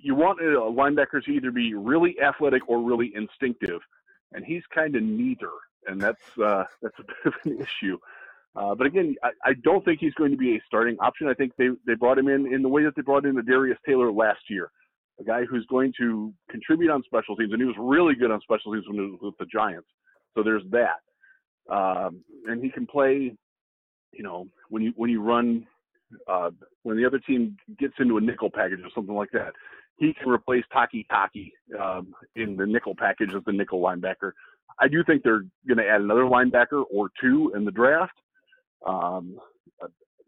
You 0.04 0.14
want 0.14 0.40
a 0.42 0.44
linebacker 0.44 1.24
to 1.24 1.32
either 1.32 1.52
be 1.52 1.74
really 1.74 2.16
athletic 2.22 2.70
or 2.70 2.82
really 2.82 3.12
instinctive, 3.16 3.82
and 4.34 4.46
he's 4.46 4.62
kind 4.74 4.96
of 4.96 5.02
neither, 5.02 5.50
and 5.88 6.00
that's 6.00 6.38
uh, 6.38 6.66
that's 6.82 7.00
a 7.00 7.04
bit 7.04 7.18
of 7.26 7.34
an 7.46 7.60
issue. 7.60 7.98
Uh, 8.60 8.76
but 8.76 8.88
again, 8.88 9.16
I, 9.24 9.30
I, 9.46 9.54
don't 9.64 9.86
think 9.86 10.00
he's 10.02 10.14
going 10.16 10.32
to 10.32 10.38
be 10.38 10.56
a 10.56 10.62
starting 10.68 10.98
option. 11.00 11.30
I 11.30 11.34
think 11.34 11.54
they 11.58 11.70
they 11.88 11.94
brought 11.94 12.18
him 12.18 12.28
in 12.28 12.54
in 12.54 12.62
the 12.62 12.68
way 12.68 12.84
that 12.84 12.94
they 12.96 13.02
brought 13.02 13.26
in 13.26 13.36
the 13.36 13.42
Darius 13.42 13.78
Taylor 13.88 14.12
last 14.12 14.42
year, 14.50 14.70
a 15.18 15.24
guy 15.24 15.46
who's 15.46 15.66
going 15.68 15.94
to 15.98 16.34
contribute 16.50 16.92
on 16.92 17.02
special 17.04 17.38
teams, 17.38 17.54
and 17.54 17.62
he 17.62 17.66
was 17.66 17.76
really 17.80 18.16
good 18.16 18.32
on 18.32 18.42
special 18.42 18.74
teams 18.74 18.86
when 18.88 18.98
he 18.98 19.02
was 19.12 19.20
with 19.22 19.38
the 19.40 19.46
Giants. 19.46 19.88
So 20.36 20.44
there's 20.44 20.64
that, 20.72 21.74
um, 21.74 22.22
and 22.48 22.62
he 22.62 22.70
can 22.70 22.86
play. 22.86 23.34
You 24.12 24.24
know, 24.24 24.48
when 24.68 24.84
you 24.84 24.92
when 24.98 25.10
you 25.10 25.22
run 25.22 25.66
uh, 26.28 26.50
when 26.84 26.98
the 26.98 27.06
other 27.06 27.20
team 27.20 27.56
gets 27.78 27.94
into 28.00 28.18
a 28.18 28.22
nickel 28.22 28.50
package 28.54 28.80
or 28.80 28.90
something 28.94 29.16
like 29.16 29.32
that, 29.32 29.54
he 29.98 30.14
can 30.14 30.30
replace 30.30 30.66
Taki 30.74 31.06
um, 31.80 32.14
in 32.36 32.58
the 32.58 32.66
nickel 32.66 32.96
package 32.98 33.30
as 33.34 33.44
the 33.46 33.54
nickel 33.54 33.80
linebacker. 33.82 34.32
I 34.80 34.90
do 34.90 35.02
think 35.06 35.24
they're 35.24 35.46
going 35.68 35.78
to 35.78 35.88
add 35.88 36.02
another 36.02 36.24
linebacker 36.24 36.84
or 36.92 37.10
two 37.22 37.54
in 37.56 37.64
the 37.64 37.72
draft. 37.72 38.14
Um, 38.90 39.40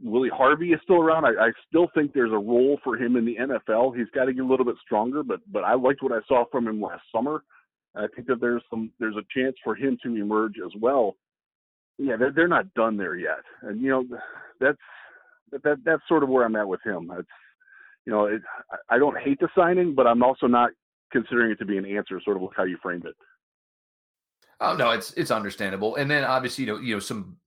Willie 0.04 0.30
Harvey 0.34 0.74
is 0.74 0.80
still 0.84 1.02
around. 1.02 1.26
I, 1.26 1.30
I 1.30 1.52
still 1.68 1.88
think 1.94 2.14
there's 2.14 2.32
a 2.32 2.36
role 2.36 2.80
for 2.84 2.98
him 2.98 3.16
in 3.16 3.26
the 3.26 3.36
NFL. 3.36 3.96
He's 3.96 4.10
got 4.14 4.26
to 4.26 4.34
get 4.34 4.44
a 4.44 4.48
little 4.48 4.66
bit 4.66 4.76
stronger, 4.84 5.24
but 5.24 5.40
but 5.52 5.64
I 5.64 5.76
liked 5.76 6.02
what 6.02 6.12
I 6.12 6.20
saw 6.28 6.46
from 6.52 6.68
him 6.68 6.82
last 6.82 7.04
summer. 7.14 7.44
I 7.96 8.08
think 8.16 8.28
that 8.28 8.40
there's 8.42 8.64
some 8.70 8.92
there's 9.00 9.16
a 9.16 9.40
chance 9.40 9.56
for 9.64 9.76
him 9.76 9.98
to 10.04 10.16
emerge 10.16 10.56
as 10.66 10.72
well. 10.80 11.18
Yeah, 11.98 12.16
they're, 12.18 12.32
they're 12.32 12.48
not 12.48 12.74
done 12.74 12.98
there 12.98 13.16
yet, 13.16 13.44
and 13.62 13.82
you 13.82 13.90
know 13.90 14.06
that's 14.60 14.78
that 15.64 15.78
that's 15.84 16.02
sort 16.08 16.24
of 16.24 16.30
where 16.30 16.46
I'm 16.46 16.56
at 16.56 16.68
with 16.68 16.82
him. 16.84 17.12
It's 17.18 17.28
you 18.06 18.12
know 18.12 18.26
it, 18.26 18.42
I 18.90 18.98
don't 18.98 19.20
hate 19.20 19.40
the 19.40 19.50
signing, 19.56 19.94
but 19.94 20.08
I'm 20.08 20.24
also 20.24 20.48
not 20.48 20.72
considering 21.12 21.52
it 21.52 21.60
to 21.60 21.66
be 21.66 21.78
an 21.78 21.86
answer, 21.86 22.20
sort 22.24 22.38
of 22.38 22.44
like 22.44 22.52
how 22.56 22.64
you 22.64 22.78
framed 22.82 23.06
it. 23.06 23.16
Oh 24.60 24.76
no, 24.76 24.92
it's 24.92 25.12
it's 25.14 25.32
understandable. 25.32 25.96
And 25.96 26.10
then 26.10 26.24
obviously, 26.24 26.66
you 26.66 26.74
know, 26.74 26.80
you 26.80 26.96
know, 26.96 27.00
some 27.00 27.38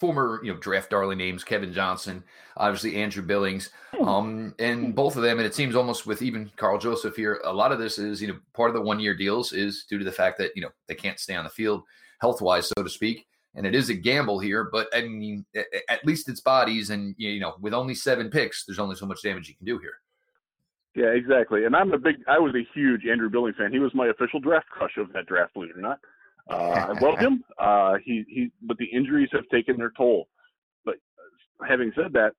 former 0.00 0.40
you 0.42 0.52
know 0.52 0.58
draft 0.58 0.90
darling 0.90 1.18
names 1.18 1.44
kevin 1.44 1.72
johnson 1.72 2.24
obviously 2.56 2.96
andrew 2.96 3.22
billings 3.22 3.70
hmm. 3.94 4.04
um, 4.04 4.54
and 4.58 4.86
hmm. 4.86 4.90
both 4.92 5.14
of 5.14 5.22
them 5.22 5.38
and 5.38 5.46
it 5.46 5.54
seems 5.54 5.76
almost 5.76 6.06
with 6.06 6.22
even 6.22 6.50
Karl 6.56 6.78
joseph 6.78 7.14
here 7.14 7.40
a 7.44 7.52
lot 7.52 7.70
of 7.70 7.78
this 7.78 7.98
is 7.98 8.20
you 8.20 8.28
know 8.28 8.38
part 8.54 8.70
of 8.70 8.74
the 8.74 8.80
one 8.80 8.98
year 8.98 9.14
deals 9.14 9.52
is 9.52 9.84
due 9.88 9.98
to 9.98 10.04
the 10.04 10.10
fact 10.10 10.38
that 10.38 10.52
you 10.56 10.62
know 10.62 10.70
they 10.88 10.94
can't 10.94 11.20
stay 11.20 11.34
on 11.34 11.44
the 11.44 11.50
field 11.50 11.82
health 12.20 12.40
wise 12.40 12.68
so 12.68 12.82
to 12.82 12.88
speak 12.88 13.26
and 13.54 13.66
it 13.66 13.74
is 13.74 13.90
a 13.90 13.94
gamble 13.94 14.38
here 14.38 14.68
but 14.72 14.88
i 14.94 15.02
mean 15.02 15.44
at 15.88 16.04
least 16.04 16.28
it's 16.28 16.40
bodies 16.40 16.90
and 16.90 17.14
you 17.18 17.38
know 17.38 17.54
with 17.60 17.74
only 17.74 17.94
seven 17.94 18.30
picks 18.30 18.64
there's 18.64 18.78
only 18.78 18.96
so 18.96 19.06
much 19.06 19.22
damage 19.22 19.48
you 19.48 19.54
can 19.54 19.66
do 19.66 19.78
here 19.78 19.94
yeah 20.94 21.10
exactly 21.10 21.66
and 21.66 21.76
i'm 21.76 21.92
a 21.92 21.98
big 21.98 22.16
i 22.26 22.38
was 22.38 22.54
a 22.54 22.66
huge 22.74 23.02
andrew 23.06 23.28
billings 23.28 23.56
fan 23.56 23.70
he 23.70 23.78
was 23.78 23.94
my 23.94 24.06
official 24.08 24.40
draft 24.40 24.68
crush 24.70 24.96
of 24.96 25.12
that 25.12 25.26
draft 25.26 25.52
believe 25.52 25.70
it 25.70 25.78
or 25.78 25.82
not 25.82 26.00
uh, 26.50 26.94
I 26.94 27.16
him. 27.20 27.44
Uh, 27.58 27.94
he 28.04 28.24
he, 28.28 28.50
but 28.62 28.76
the 28.78 28.86
injuries 28.86 29.28
have 29.32 29.48
taken 29.48 29.76
their 29.76 29.92
toll. 29.96 30.28
But 30.84 30.96
having 31.66 31.92
said 31.94 32.12
that, 32.14 32.32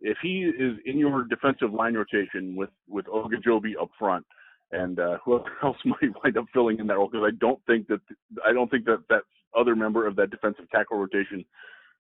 if 0.00 0.16
he 0.22 0.40
is 0.44 0.78
in 0.86 0.98
your 0.98 1.24
defensive 1.24 1.72
line 1.72 1.94
rotation 1.94 2.56
with 2.56 2.70
with 2.88 3.06
Ogunjobi 3.06 3.72
up 3.80 3.90
front, 3.98 4.24
and 4.72 4.98
uh, 4.98 5.18
whoever 5.24 5.50
else 5.62 5.76
might 5.84 6.12
wind 6.22 6.36
up 6.36 6.46
filling 6.52 6.78
in 6.78 6.86
that 6.86 6.96
role, 6.96 7.08
because 7.10 7.26
I 7.26 7.36
don't 7.40 7.60
think 7.66 7.88
that 7.88 8.00
I 8.46 8.52
don't 8.52 8.70
think 8.70 8.84
that 8.86 9.02
that 9.08 9.22
other 9.56 9.74
member 9.74 10.06
of 10.06 10.16
that 10.16 10.30
defensive 10.30 10.70
tackle 10.70 10.98
rotation 10.98 11.44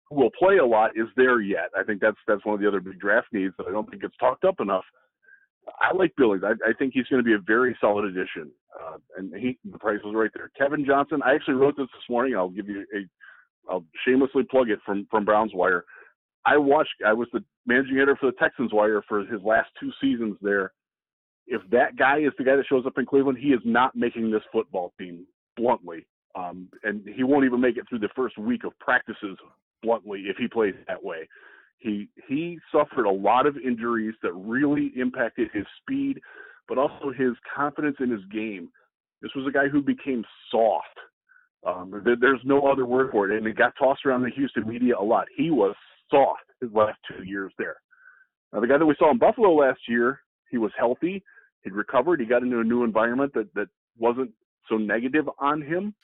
who 0.09 0.17
will 0.17 0.31
play 0.39 0.59
a 0.59 0.67
lot 0.67 0.93
is 0.97 1.09
there 1.17 1.41
yet. 1.41 1.71
I 1.79 1.83
think 1.83 2.01
that's 2.01 2.17
that's 2.27 2.45
one 2.45 2.55
of 2.55 2.61
the 2.61 2.69
other 2.69 2.81
big 2.81 2.99
draft 3.01 3.29
needs 3.33 3.55
that 3.59 3.67
I 3.69 3.73
don't 3.73 3.89
think 3.89 4.03
gets 4.03 4.17
talked 4.19 4.45
up 4.45 4.61
enough. 4.61 4.85
I 5.81 5.95
like 5.95 6.13
Billings. 6.17 6.43
I, 6.45 6.53
I 6.69 6.73
think 6.79 6.93
he's 6.95 7.07
going 7.07 7.23
to 7.23 7.27
be 7.27 7.35
a 7.35 7.39
very 7.39 7.77
solid 7.81 8.05
addition, 8.05 8.51
uh, 8.81 8.97
and 9.17 9.33
he 9.35 9.59
the 9.71 9.79
price 9.79 10.01
was 10.05 10.15
right 10.15 10.31
there. 10.35 10.51
Kevin 10.59 10.85
Johnson. 10.85 11.21
I 11.25 11.35
actually 11.35 11.55
wrote 11.55 11.77
this 11.77 11.87
this 11.87 12.11
morning. 12.11 12.35
I'll 12.37 12.49
give 12.49 12.69
you 12.69 12.85
a. 12.95 13.71
I'll 13.71 13.85
shamelessly 14.07 14.43
plug 14.51 14.71
it 14.71 14.81
from 14.85 15.07
from 15.11 15.25
Browns 15.25 15.53
Wire. 15.55 15.85
I 16.45 16.57
watched. 16.57 16.95
I 17.07 17.13
was 17.13 17.29
the 17.33 17.45
managing 17.67 17.97
editor 17.97 18.17
for 18.17 18.27
the 18.27 18.37
Texans 18.39 18.73
Wire 18.73 19.03
for 19.09 19.21
his 19.21 19.41
last 19.45 19.69
two 19.79 19.91
seasons 20.01 20.37
there. 20.43 20.73
If 21.47 21.63
that 21.71 21.97
guy 21.97 22.19
is 22.19 22.33
the 22.39 22.45
guy 22.45 22.57
that 22.57 22.67
shows 22.69 22.87
up 22.87 22.99
in 22.99 23.07
Cleveland, 23.07 23.39
he 23.39 23.49
is 23.49 23.61
not 23.65 23.95
making 23.95 24.31
this 24.31 24.43
football 24.53 24.93
team 24.99 25.27
bluntly, 25.57 26.07
um, 26.35 26.69
and 26.83 27.07
he 27.15 27.23
won't 27.23 27.45
even 27.45 27.61
make 27.61 27.77
it 27.77 27.85
through 27.89 27.99
the 28.01 28.09
first 28.17 28.39
week 28.39 28.65
of 28.65 28.79
practices 28.79 29.37
bluntly 29.83 30.25
if 30.29 30.37
he 30.37 30.49
plays 30.49 30.75
that 30.89 31.03
way. 31.03 31.29
He 31.83 32.09
he 32.29 32.59
suffered 32.71 33.07
a 33.07 33.11
lot 33.11 33.47
of 33.47 33.57
injuries 33.57 34.15
that 34.23 34.33
really 34.33 34.93
impacted 34.97 35.49
his 35.53 35.65
speed, 35.81 36.21
but 36.69 36.79
also 36.79 37.11
his 37.11 37.33
confidence 37.55 37.97
in 37.99 38.09
his 38.09 38.25
game. 38.33 38.69
This 39.21 39.33
was 39.35 39.47
a 39.49 39.53
guy 39.53 39.69
who 39.69 39.83
became 39.83 40.25
soft. 40.51 40.87
Um, 41.67 42.03
there's 42.05 42.41
no 42.45 42.67
other 42.67 42.87
word 42.87 43.11
for 43.11 43.31
it, 43.31 43.37
and 43.37 43.47
it 43.47 43.57
got 43.57 43.73
tossed 43.79 44.07
around 44.07 44.23
the 44.23 44.31
Houston 44.31 44.67
media 44.67 44.95
a 44.99 45.03
lot. 45.03 45.27
He 45.37 45.51
was 45.51 45.75
soft 46.11 46.43
his 46.61 46.71
last 46.73 46.99
two 47.09 47.25
years 47.25 47.53
there. 47.59 47.77
Now, 48.53 48.61
the 48.61 48.67
guy 48.67 48.79
that 48.79 48.87
we 48.87 48.97
saw 48.99 49.11
in 49.11 49.19
Buffalo 49.19 49.53
last 49.55 49.81
year, 49.89 50.21
he 50.51 50.59
was 50.59 50.73
healthy. 50.79 51.23
He'd 51.63 51.73
recovered. 51.73 52.21
He 52.21 52.27
got 52.27 52.43
into 52.43 52.61
a 52.61 52.65
new 52.65 52.85
environment 52.85 53.33
that 53.35 53.53
that 53.55 53.69
wasn't 53.99 54.31
so 54.69 54.77
negative 54.77 55.29
on 55.41 55.63
him. 55.63 55.95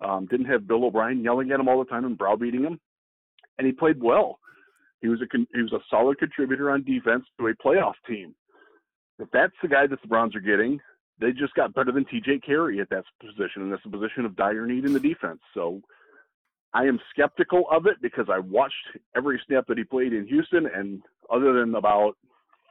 Um, 0.00 0.26
didn't 0.26 0.46
have 0.46 0.66
Bill 0.66 0.84
O'Brien 0.84 1.22
yelling 1.22 1.50
at 1.50 1.60
him 1.60 1.68
all 1.68 1.78
the 1.78 1.88
time 1.88 2.04
and 2.04 2.18
browbeating 2.18 2.62
him, 2.62 2.78
and 3.58 3.66
he 3.66 3.72
played 3.72 4.02
well. 4.02 4.38
He 5.04 5.10
was 5.10 5.20
a 5.20 5.26
he 5.52 5.60
was 5.60 5.72
a 5.74 5.84
solid 5.90 6.18
contributor 6.18 6.70
on 6.70 6.82
defense 6.82 7.26
to 7.38 7.48
a 7.48 7.54
playoff 7.56 7.92
team. 8.08 8.34
If 9.18 9.28
that's 9.34 9.52
the 9.60 9.68
guy 9.68 9.86
that 9.86 10.00
the 10.00 10.08
Browns 10.08 10.34
are 10.34 10.40
getting, 10.40 10.80
they 11.20 11.30
just 11.30 11.52
got 11.52 11.74
better 11.74 11.92
than 11.92 12.06
T.J. 12.06 12.38
Carrie 12.38 12.80
at 12.80 12.88
that 12.88 13.04
position, 13.20 13.60
and 13.60 13.70
that's 13.70 13.84
a 13.84 13.90
position 13.90 14.24
of 14.24 14.34
dire 14.34 14.64
need 14.64 14.86
in 14.86 14.94
the 14.94 14.98
defense. 14.98 15.40
So 15.52 15.82
I 16.72 16.84
am 16.84 16.98
skeptical 17.10 17.64
of 17.70 17.84
it 17.84 17.96
because 18.00 18.28
I 18.32 18.38
watched 18.38 18.72
every 19.14 19.38
snap 19.46 19.66
that 19.68 19.76
he 19.76 19.84
played 19.84 20.14
in 20.14 20.26
Houston, 20.26 20.70
and 20.74 21.02
other 21.30 21.52
than 21.52 21.74
about 21.74 22.14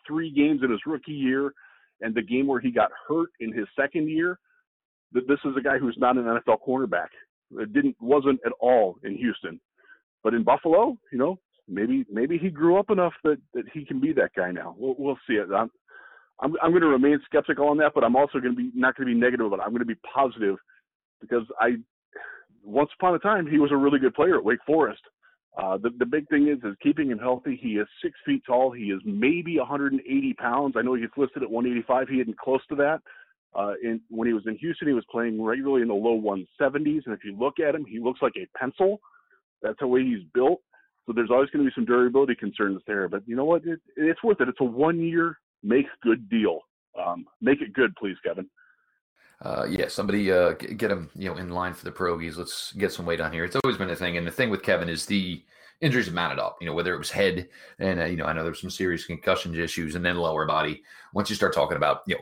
three 0.08 0.32
games 0.32 0.62
in 0.64 0.72
his 0.72 0.82
rookie 0.88 1.12
year 1.12 1.54
and 2.02 2.16
the 2.16 2.24
game 2.24 2.48
where 2.48 2.60
he 2.60 2.72
got 2.72 2.90
hurt 3.08 3.30
in 3.42 3.54
his 3.54 3.68
second 3.80 4.10
year, 4.10 4.40
that 5.12 5.28
this 5.28 5.40
is 5.46 5.56
a 5.56 5.62
guy 5.62 5.78
who's 5.78 5.98
not 6.00 6.18
an 6.18 6.24
NFL 6.24 6.58
cornerback. 6.68 7.10
It 7.60 7.74
didn't 7.74 7.96
wasn't 8.02 8.40
at 8.44 8.54
all 8.60 8.96
in 9.04 9.18
Houston, 9.18 9.62
but 10.24 10.34
in 10.34 10.44
Buffalo, 10.44 10.98
you 11.12 11.20
know, 11.20 11.38
maybe 11.68 12.06
maybe 12.12 12.38
he 12.38 12.50
grew 12.50 12.78
up 12.78 12.90
enough 12.90 13.14
that 13.24 13.38
that 13.54 13.64
he 13.74 13.86
can 13.86 14.00
be 14.00 14.14
that 14.14 14.32
guy 14.36 14.52
now. 14.52 14.76
We'll 14.78 14.96
we'll 14.98 15.20
see 15.28 15.36
it. 15.36 15.48
I'm 15.56 15.72
I'm 16.40 16.56
I'm 16.62 16.72
going 16.72 16.82
to 16.82 16.88
remain 16.88 17.20
skeptical 17.26 17.68
on 17.68 17.78
that, 17.78 17.92
but 17.94 18.04
I'm 18.04 18.16
also 18.16 18.40
going 18.40 18.56
to 18.56 18.58
be 18.58 18.72
not 18.76 18.96
going 18.96 19.08
to 19.08 19.14
be 19.14 19.20
negative 19.20 19.46
about 19.46 19.60
it. 19.60 19.64
I'm 19.64 19.72
going 19.72 19.80
to 19.80 19.86
be 19.86 20.00
positive 20.14 20.58
because 21.22 21.44
I 21.60 21.76
once 22.64 22.90
upon 23.00 23.16
a 23.16 23.20
time 23.20 23.48
he 23.48 23.60
was 23.60 23.72
a 23.72 23.78
really 23.78 24.00
good 24.00 24.14
player 24.14 24.38
at 24.38 24.44
Wake 24.44 24.64
Forest. 24.66 25.02
Uh, 25.58 25.78
the 25.78 25.92
the 26.00 26.06
big 26.06 26.28
thing 26.30 26.48
is 26.48 26.58
is 26.64 26.76
keeping 26.82 27.12
him 27.12 27.20
healthy. 27.20 27.60
He 27.62 27.74
is 27.74 27.88
six 28.04 28.16
feet 28.26 28.44
tall. 28.46 28.72
He 28.72 28.86
is 28.86 29.00
maybe 29.06 29.58
180 29.60 30.34
pounds. 30.34 30.76
I 30.78 30.82
know 30.82 30.96
he's 30.96 31.06
listed 31.16 31.44
at 31.44 31.52
185. 31.52 32.10
He 32.10 32.22
isn't 32.22 32.38
close 32.38 32.66
to 32.70 32.76
that. 32.76 33.02
Uh, 33.56 33.74
in, 33.84 34.02
when 34.10 34.28
he 34.28 34.34
was 34.34 34.44
in 34.48 34.58
Houston, 34.58 34.88
he 34.88 34.96
was 34.96 35.06
playing 35.12 35.42
regularly 35.42 35.84
in 35.84 35.88
the 35.88 35.94
low 35.94 36.20
170s, 36.20 37.02
and 37.06 37.14
if 37.14 37.24
you 37.24 37.38
look 37.38 37.60
at 37.60 37.76
him, 37.76 37.86
he 37.86 38.00
looks 38.00 38.20
like 38.20 38.34
a 38.36 38.48
pencil. 38.58 39.00
That's 39.62 39.78
the 39.80 39.86
way 39.86 40.04
he's 40.04 40.24
built. 40.34 40.62
So 41.06 41.14
there's 41.14 41.32
always 41.32 41.50
going 41.50 41.66
to 41.66 41.70
be 41.70 41.74
some 41.76 41.86
durability 41.86 42.36
concerns 42.36 42.82
there. 42.88 43.10
But 43.10 43.24
you 43.28 43.36
know 43.36 43.46
what? 43.46 43.66
It, 43.66 43.80
it's 43.96 44.24
worth 44.24 44.40
it. 44.42 44.48
It's 44.50 44.62
a 44.62 44.66
one 44.66 45.00
year 45.00 45.38
make 45.64 45.86
good 46.02 46.30
deal. 46.30 46.60
Um, 47.02 47.26
make 47.42 47.62
it 47.62 47.74
good, 47.74 47.96
please, 47.96 48.18
Kevin. 48.24 48.50
Uh, 49.42 49.66
yeah, 49.70 49.88
somebody 49.88 50.32
uh, 50.32 50.54
get 50.54 50.92
him, 50.92 51.10
you 51.16 51.30
know, 51.30 51.36
in 51.36 51.50
line 51.50 51.74
for 51.74 51.84
the 51.84 51.92
pierogies. 51.92 52.38
Let's 52.38 52.72
get 52.74 52.94
some 52.94 53.06
weight 53.06 53.20
on 53.20 53.34
here. 53.34 53.44
It's 53.44 53.58
always 53.64 53.78
been 53.78 53.90
a 53.90 53.96
thing, 53.96 54.16
and 54.16 54.26
the 54.26 54.32
thing 54.32 54.50
with 54.50 54.64
Kevin 54.64 54.88
is 54.88 55.06
the 55.06 55.44
injuries 55.82 56.06
have 56.06 56.14
mounted 56.14 56.40
up. 56.40 56.58
You 56.62 56.68
know, 56.68 56.74
whether 56.74 56.94
it 56.94 56.98
was 57.00 57.12
head, 57.12 57.50
and 57.80 58.00
uh, 58.00 58.06
you 58.06 58.16
know, 58.16 58.26
I 58.26 58.34
know 58.34 58.44
there's 58.44 58.62
some 58.62 58.70
serious 58.70 59.06
concussion 59.06 59.54
issues, 59.60 59.96
and 59.96 60.06
then 60.06 60.16
lower 60.16 60.46
body. 60.46 60.82
Once 61.14 61.30
you 61.30 61.36
start 61.36 61.54
talking 61.54 61.76
about, 61.76 62.02
you 62.08 62.16
know, 62.16 62.22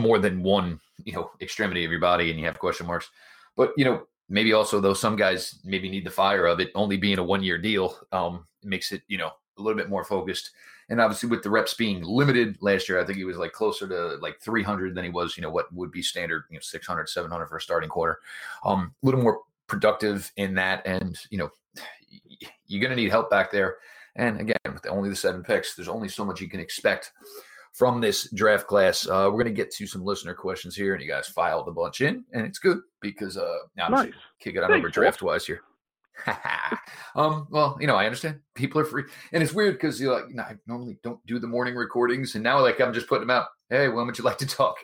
more 0.00 0.18
than 0.20 0.42
one, 0.42 0.78
you 1.04 1.12
know, 1.12 1.30
extremity 1.40 1.84
of 1.84 1.90
your 1.90 2.00
body, 2.00 2.30
and 2.30 2.38
you 2.38 2.46
have 2.46 2.58
question 2.58 2.86
marks. 2.86 3.10
But 3.56 3.72
you 3.76 3.84
know, 3.84 4.06
maybe 4.30 4.52
also 4.54 4.80
though 4.80 4.94
some 4.94 5.16
guys 5.16 5.58
maybe 5.64 5.90
need 5.90 6.06
the 6.06 6.10
fire 6.10 6.46
of 6.46 6.60
it 6.60 6.70
only 6.74 6.96
being 6.96 7.18
a 7.18 7.22
one 7.22 7.42
year 7.42 7.58
deal 7.58 7.98
um, 8.12 8.46
makes 8.62 8.92
it 8.92 9.02
you 9.08 9.18
know 9.18 9.30
a 9.58 9.62
little 9.62 9.76
bit 9.76 9.90
more 9.90 10.04
focused. 10.04 10.52
And 10.88 11.00
obviously 11.00 11.28
with 11.28 11.42
the 11.42 11.50
reps 11.50 11.74
being 11.74 12.02
limited 12.02 12.56
last 12.60 12.88
year 12.88 13.00
i 13.00 13.04
think 13.04 13.18
he 13.18 13.24
was 13.24 13.36
like 13.36 13.52
closer 13.52 13.86
to 13.86 14.16
like 14.22 14.40
300 14.40 14.94
than 14.94 15.04
he 15.04 15.10
was 15.10 15.36
you 15.36 15.42
know 15.42 15.50
what 15.50 15.72
would 15.72 15.92
be 15.92 16.02
standard 16.02 16.44
you 16.50 16.56
know 16.56 16.60
600 16.62 17.08
700 17.08 17.46
for 17.46 17.56
a 17.56 17.60
starting 17.60 17.90
quarter. 17.90 18.20
Um, 18.64 18.94
a 19.02 19.06
little 19.06 19.22
more 19.22 19.42
productive 19.66 20.32
in 20.36 20.54
that 20.54 20.86
and 20.86 21.18
you 21.30 21.38
know 21.38 21.50
you're 22.66 22.80
going 22.80 22.90
to 22.90 22.96
need 22.96 23.10
help 23.10 23.30
back 23.30 23.50
there. 23.50 23.76
And 24.16 24.40
again 24.40 24.56
with 24.64 24.86
only 24.86 25.10
the 25.10 25.16
seven 25.16 25.42
picks 25.42 25.74
there's 25.74 25.88
only 25.88 26.08
so 26.08 26.24
much 26.24 26.40
you 26.40 26.48
can 26.48 26.60
expect 26.60 27.12
from 27.72 28.00
this 28.00 28.28
draft 28.34 28.66
class. 28.66 29.06
Uh, 29.06 29.26
we're 29.26 29.42
going 29.42 29.46
to 29.46 29.52
get 29.52 29.70
to 29.72 29.86
some 29.86 30.04
listener 30.04 30.34
questions 30.34 30.76
here, 30.76 30.94
and 30.94 31.02
you 31.02 31.08
guys 31.08 31.28
filed 31.28 31.68
a 31.68 31.72
bunch 31.72 32.00
in, 32.00 32.24
and 32.32 32.44
it's 32.44 32.58
good 32.58 32.78
because 33.00 33.36
uh, 33.36 33.58
now 33.76 33.88
nice. 33.88 34.12
kick 34.40 34.56
it 34.56 34.62
on 34.62 34.72
over 34.72 34.88
draft 34.88 35.22
wise 35.22 35.46
here. 35.46 35.62
um, 37.16 37.46
well, 37.50 37.78
you 37.80 37.86
know, 37.86 37.96
I 37.96 38.04
understand 38.04 38.40
people 38.54 38.80
are 38.80 38.84
free, 38.84 39.04
and 39.32 39.42
it's 39.42 39.52
weird 39.52 39.74
because 39.74 40.00
you 40.00 40.12
like, 40.12 40.24
you 40.28 40.34
know, 40.34 40.42
I 40.42 40.56
normally 40.66 40.98
don't 41.02 41.24
do 41.26 41.38
the 41.38 41.46
morning 41.46 41.74
recordings, 41.74 42.34
and 42.34 42.44
now 42.44 42.60
like 42.60 42.80
I'm 42.80 42.92
just 42.92 43.08
putting 43.08 43.26
them 43.26 43.36
out. 43.36 43.46
Hey, 43.68 43.88
when 43.88 44.06
would 44.06 44.18
you 44.18 44.24
like 44.24 44.38
to 44.38 44.46
talk? 44.46 44.76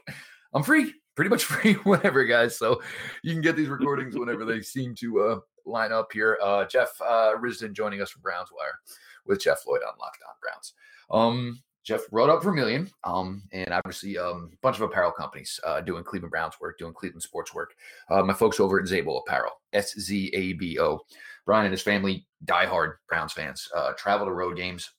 I'm 0.54 0.62
free, 0.62 0.94
pretty 1.14 1.28
much 1.28 1.44
free 1.46 1.74
whenever, 1.74 2.24
guys. 2.24 2.56
So 2.56 2.80
you 3.22 3.32
can 3.32 3.42
get 3.42 3.56
these 3.56 3.68
recordings 3.68 4.16
whenever 4.16 4.44
they 4.44 4.62
seem 4.62 4.94
to 4.96 5.20
uh, 5.20 5.38
line 5.64 5.92
up 5.92 6.12
here. 6.12 6.38
Uh, 6.42 6.64
Jeff 6.64 6.90
uh, 7.00 7.32
Risdon 7.36 7.72
joining 7.72 8.00
us 8.00 8.10
from 8.10 8.22
Browns 8.22 8.48
Wire 8.56 8.78
with 9.26 9.42
Jeff 9.42 9.66
Lloyd 9.66 9.82
on 9.82 9.98
Locked 9.98 10.22
On 10.26 10.34
Browns. 10.40 10.72
Um, 11.10 11.62
Jeff 11.86 12.02
wrote 12.10 12.28
up 12.28 12.42
Vermilion, 12.42 12.90
um, 13.04 13.44
and 13.52 13.72
obviously 13.72 14.18
um, 14.18 14.50
a 14.52 14.56
bunch 14.60 14.74
of 14.76 14.82
apparel 14.82 15.12
companies 15.12 15.60
uh, 15.64 15.80
doing 15.80 16.02
Cleveland 16.02 16.32
Browns 16.32 16.54
work, 16.60 16.78
doing 16.78 16.92
Cleveland 16.92 17.22
sports 17.22 17.54
work. 17.54 17.76
Uh, 18.10 18.24
my 18.24 18.34
folks 18.34 18.58
over 18.58 18.80
at 18.80 18.86
Szabo 18.86 19.20
Apparel, 19.20 19.52
S 19.72 19.94
Z 19.98 20.30
A 20.34 20.52
B 20.54 20.78
O. 20.80 21.00
Brian 21.44 21.64
and 21.64 21.72
his 21.72 21.82
family, 21.82 22.26
diehard 22.44 22.94
Browns 23.08 23.32
fans, 23.32 23.68
uh, 23.74 23.92
travel 23.92 24.26
to 24.26 24.32
road 24.32 24.56
games. 24.56 24.90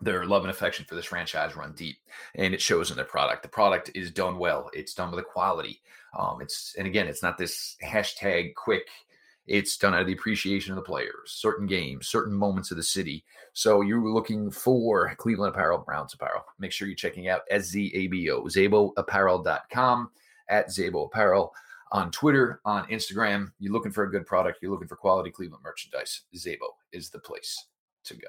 Their 0.00 0.24
love 0.24 0.42
and 0.42 0.50
affection 0.50 0.86
for 0.86 0.94
this 0.94 1.04
franchise 1.04 1.54
run 1.54 1.74
deep, 1.74 1.96
and 2.34 2.54
it 2.54 2.62
shows 2.62 2.90
in 2.90 2.96
their 2.96 3.04
product. 3.04 3.42
The 3.42 3.48
product 3.48 3.90
is 3.94 4.10
done 4.10 4.38
well. 4.38 4.70
It's 4.72 4.94
done 4.94 5.10
with 5.10 5.20
a 5.20 5.22
quality. 5.22 5.82
Um, 6.18 6.40
it's 6.40 6.74
and 6.78 6.86
again, 6.86 7.08
it's 7.08 7.22
not 7.22 7.36
this 7.36 7.76
hashtag 7.84 8.54
quick 8.54 8.88
it's 9.46 9.76
done 9.76 9.94
out 9.94 10.00
of 10.00 10.06
the 10.06 10.12
appreciation 10.12 10.72
of 10.72 10.76
the 10.76 10.82
players, 10.82 11.12
certain 11.26 11.66
games, 11.66 12.08
certain 12.08 12.34
moments 12.34 12.70
of 12.70 12.76
the 12.76 12.82
city. 12.82 13.24
So 13.52 13.80
you're 13.80 14.02
looking 14.02 14.50
for 14.50 15.14
Cleveland 15.16 15.54
Apparel, 15.54 15.78
Browns 15.78 16.14
Apparel. 16.14 16.44
Make 16.58 16.72
sure 16.72 16.88
you're 16.88 16.96
checking 16.96 17.28
out 17.28 17.42
SZABO, 17.52 18.44
SzaboApparel.com, 18.44 20.10
at 20.48 20.68
Szabo 20.68 21.06
Apparel 21.06 21.52
on 21.92 22.10
Twitter, 22.10 22.60
on 22.64 22.86
Instagram. 22.88 23.52
You're 23.58 23.72
looking 23.72 23.92
for 23.92 24.04
a 24.04 24.10
good 24.10 24.26
product, 24.26 24.58
you're 24.60 24.72
looking 24.72 24.88
for 24.88 24.96
quality 24.96 25.30
Cleveland 25.30 25.62
merchandise. 25.64 26.22
Szabo 26.34 26.74
is 26.92 27.10
the 27.10 27.20
place 27.20 27.66
to 28.04 28.14
go. 28.14 28.28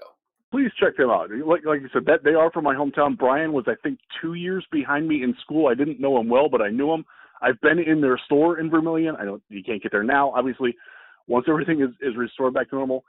Please 0.52 0.72
check 0.80 0.96
them 0.96 1.10
out. 1.10 1.30
Like, 1.46 1.66
like 1.66 1.82
you 1.82 1.90
said, 1.92 2.06
that 2.06 2.24
they 2.24 2.34
are 2.34 2.50
from 2.52 2.64
my 2.64 2.74
hometown. 2.74 3.18
Brian 3.18 3.52
was, 3.52 3.66
I 3.68 3.76
think, 3.84 4.00
two 4.22 4.36
years 4.36 4.66
behind 4.72 5.08
me 5.08 5.24
in 5.24 5.36
school. 5.42 5.68
I 5.68 5.74
didn't 5.74 6.00
know 6.00 6.18
him 6.20 6.30
well, 6.30 6.48
but 6.48 6.62
I 6.62 6.70
knew 6.70 6.94
him. 6.94 7.04
I've 7.42 7.60
been 7.60 7.80
in 7.80 8.00
their 8.00 8.18
store 8.26 8.60
in 8.60 8.70
Vermilion. 8.70 9.16
I 9.20 9.26
don't. 9.26 9.44
You 9.50 9.62
can't 9.62 9.84
get 9.84 9.92
there 9.92 10.04
now, 10.04 10.32
obviously 10.32 10.74
once 11.28 11.46
everything 11.50 11.82
is, 11.82 11.90
is 12.02 12.16
restored 12.16 12.54
back 12.54 12.70
to 12.70 12.76
normal, 12.76 13.04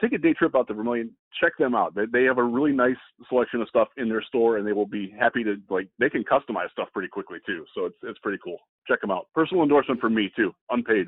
take 0.00 0.12
a 0.12 0.18
day 0.18 0.32
trip 0.32 0.54
out 0.54 0.66
to 0.68 0.74
Vermilion. 0.74 1.10
Check 1.40 1.52
them 1.58 1.74
out. 1.74 1.94
They, 1.94 2.06
they 2.12 2.24
have 2.24 2.38
a 2.38 2.42
really 2.42 2.72
nice 2.72 2.96
selection 3.28 3.62
of 3.62 3.68
stuff 3.68 3.88
in 3.96 4.08
their 4.08 4.22
store, 4.22 4.58
and 4.58 4.66
they 4.66 4.72
will 4.72 4.86
be 4.86 5.14
happy 5.18 5.44
to 5.44 5.56
like. 5.70 5.88
They 5.98 6.10
can 6.10 6.24
customize 6.24 6.70
stuff 6.72 6.88
pretty 6.92 7.08
quickly 7.08 7.38
too, 7.46 7.64
so 7.74 7.86
it's 7.86 7.96
it's 8.02 8.18
pretty 8.18 8.38
cool. 8.44 8.58
Check 8.86 9.00
them 9.00 9.10
out. 9.10 9.28
Personal 9.34 9.62
endorsement 9.62 10.00
from 10.00 10.14
me 10.14 10.30
too, 10.36 10.52
unpaid. 10.70 11.06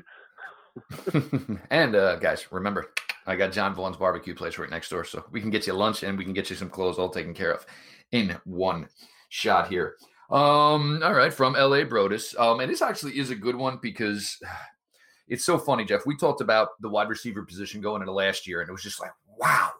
and 1.69 1.95
uh, 1.95 2.17
guys, 2.17 2.51
remember, 2.51 2.91
I 3.27 3.35
got 3.35 3.53
John 3.53 3.75
Vaughn's 3.75 3.97
barbecue 3.97 4.35
place 4.35 4.57
right 4.57 4.69
next 4.69 4.89
door, 4.89 5.03
so 5.05 5.23
we 5.31 5.41
can 5.41 5.49
get 5.49 5.67
you 5.67 5.73
lunch 5.73 6.03
and 6.03 6.17
we 6.17 6.23
can 6.23 6.33
get 6.33 6.49
you 6.49 6.55
some 6.55 6.69
clothes 6.69 6.97
all 6.97 7.09
taken 7.09 7.33
care 7.33 7.53
of 7.53 7.65
in 8.11 8.35
one 8.45 8.87
shot 9.29 9.69
here. 9.69 9.95
Um, 10.29 11.01
all 11.03 11.13
right, 11.13 11.33
from 11.33 11.53
LA 11.53 11.83
Brodus. 11.83 12.37
Um, 12.39 12.59
and 12.59 12.71
this 12.71 12.81
actually 12.81 13.19
is 13.19 13.29
a 13.29 13.35
good 13.35 13.55
one 13.55 13.79
because 13.81 14.39
it's 15.27 15.45
so 15.45 15.57
funny, 15.57 15.85
Jeff. 15.85 16.05
We 16.05 16.15
talked 16.15 16.41
about 16.41 16.69
the 16.81 16.89
wide 16.89 17.09
receiver 17.09 17.43
position 17.43 17.81
going 17.81 18.01
into 18.01 18.11
last 18.11 18.45
year, 18.45 18.61
and 18.61 18.69
it 18.69 18.71
was 18.71 18.83
just 18.83 19.01
like, 19.01 19.11
wow. 19.37 19.71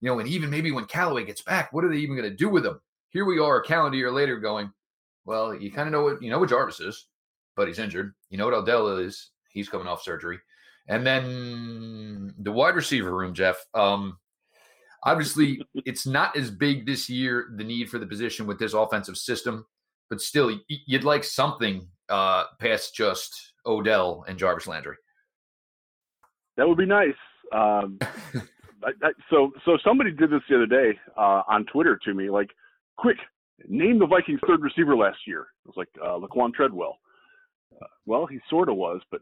You 0.00 0.08
know, 0.08 0.18
and 0.18 0.28
even 0.28 0.50
maybe 0.50 0.70
when 0.70 0.84
Callaway 0.84 1.24
gets 1.24 1.42
back, 1.42 1.72
what 1.72 1.84
are 1.84 1.88
they 1.88 1.96
even 1.96 2.16
going 2.16 2.28
to 2.28 2.36
do 2.36 2.48
with 2.48 2.64
him? 2.64 2.80
Here 3.10 3.24
we 3.24 3.38
are 3.38 3.60
a 3.60 3.64
calendar 3.64 3.96
year 3.96 4.10
later 4.10 4.38
going, 4.38 4.72
well, 5.24 5.54
you 5.54 5.72
kind 5.72 5.88
of 5.88 5.92
know 5.92 6.02
what 6.02 6.22
you 6.22 6.30
know 6.30 6.38
what 6.38 6.50
Jarvis 6.50 6.80
is, 6.80 7.06
but 7.56 7.68
he's 7.68 7.78
injured. 7.78 8.14
You 8.28 8.38
know 8.38 8.44
what 8.44 8.54
Odell 8.54 8.98
is. 8.98 9.30
He's 9.48 9.68
coming 9.68 9.86
off 9.86 10.02
surgery. 10.02 10.38
And 10.88 11.06
then 11.06 12.34
the 12.38 12.52
wide 12.52 12.74
receiver 12.74 13.14
room, 13.16 13.32
Jeff. 13.32 13.56
Um, 13.72 14.18
obviously, 15.04 15.62
it's 15.86 16.06
not 16.06 16.36
as 16.36 16.50
big 16.50 16.84
this 16.84 17.08
year, 17.08 17.48
the 17.56 17.64
need 17.64 17.88
for 17.88 17.98
the 17.98 18.06
position 18.06 18.46
with 18.46 18.58
this 18.58 18.74
offensive 18.74 19.16
system, 19.16 19.64
but 20.10 20.20
still, 20.20 20.58
you'd 20.68 21.04
like 21.04 21.24
something 21.24 21.88
uh, 22.10 22.44
past 22.58 22.94
just 22.94 23.53
Odell 23.66 24.24
and 24.28 24.38
Jarvis 24.38 24.66
Landry. 24.66 24.96
That 26.56 26.68
would 26.68 26.78
be 26.78 26.86
nice. 26.86 27.14
Um, 27.52 27.98
I, 28.82 28.90
I, 29.02 29.10
so, 29.30 29.52
so 29.64 29.78
somebody 29.84 30.10
did 30.10 30.30
this 30.30 30.42
the 30.48 30.56
other 30.56 30.66
day 30.66 30.98
uh, 31.16 31.42
on 31.48 31.64
Twitter 31.66 31.98
to 32.04 32.14
me, 32.14 32.30
like, 32.30 32.50
quick, 32.96 33.16
name 33.68 33.98
the 33.98 34.06
Vikings' 34.06 34.40
third 34.46 34.62
receiver 34.62 34.96
last 34.96 35.18
year. 35.26 35.46
It 35.64 35.68
was 35.68 35.76
like 35.76 35.88
uh, 36.02 36.18
Laquan 36.18 36.52
Treadwell. 36.52 36.98
Uh, 37.80 37.86
well, 38.06 38.26
he 38.26 38.38
sort 38.48 38.68
of 38.68 38.76
was, 38.76 39.00
but 39.10 39.20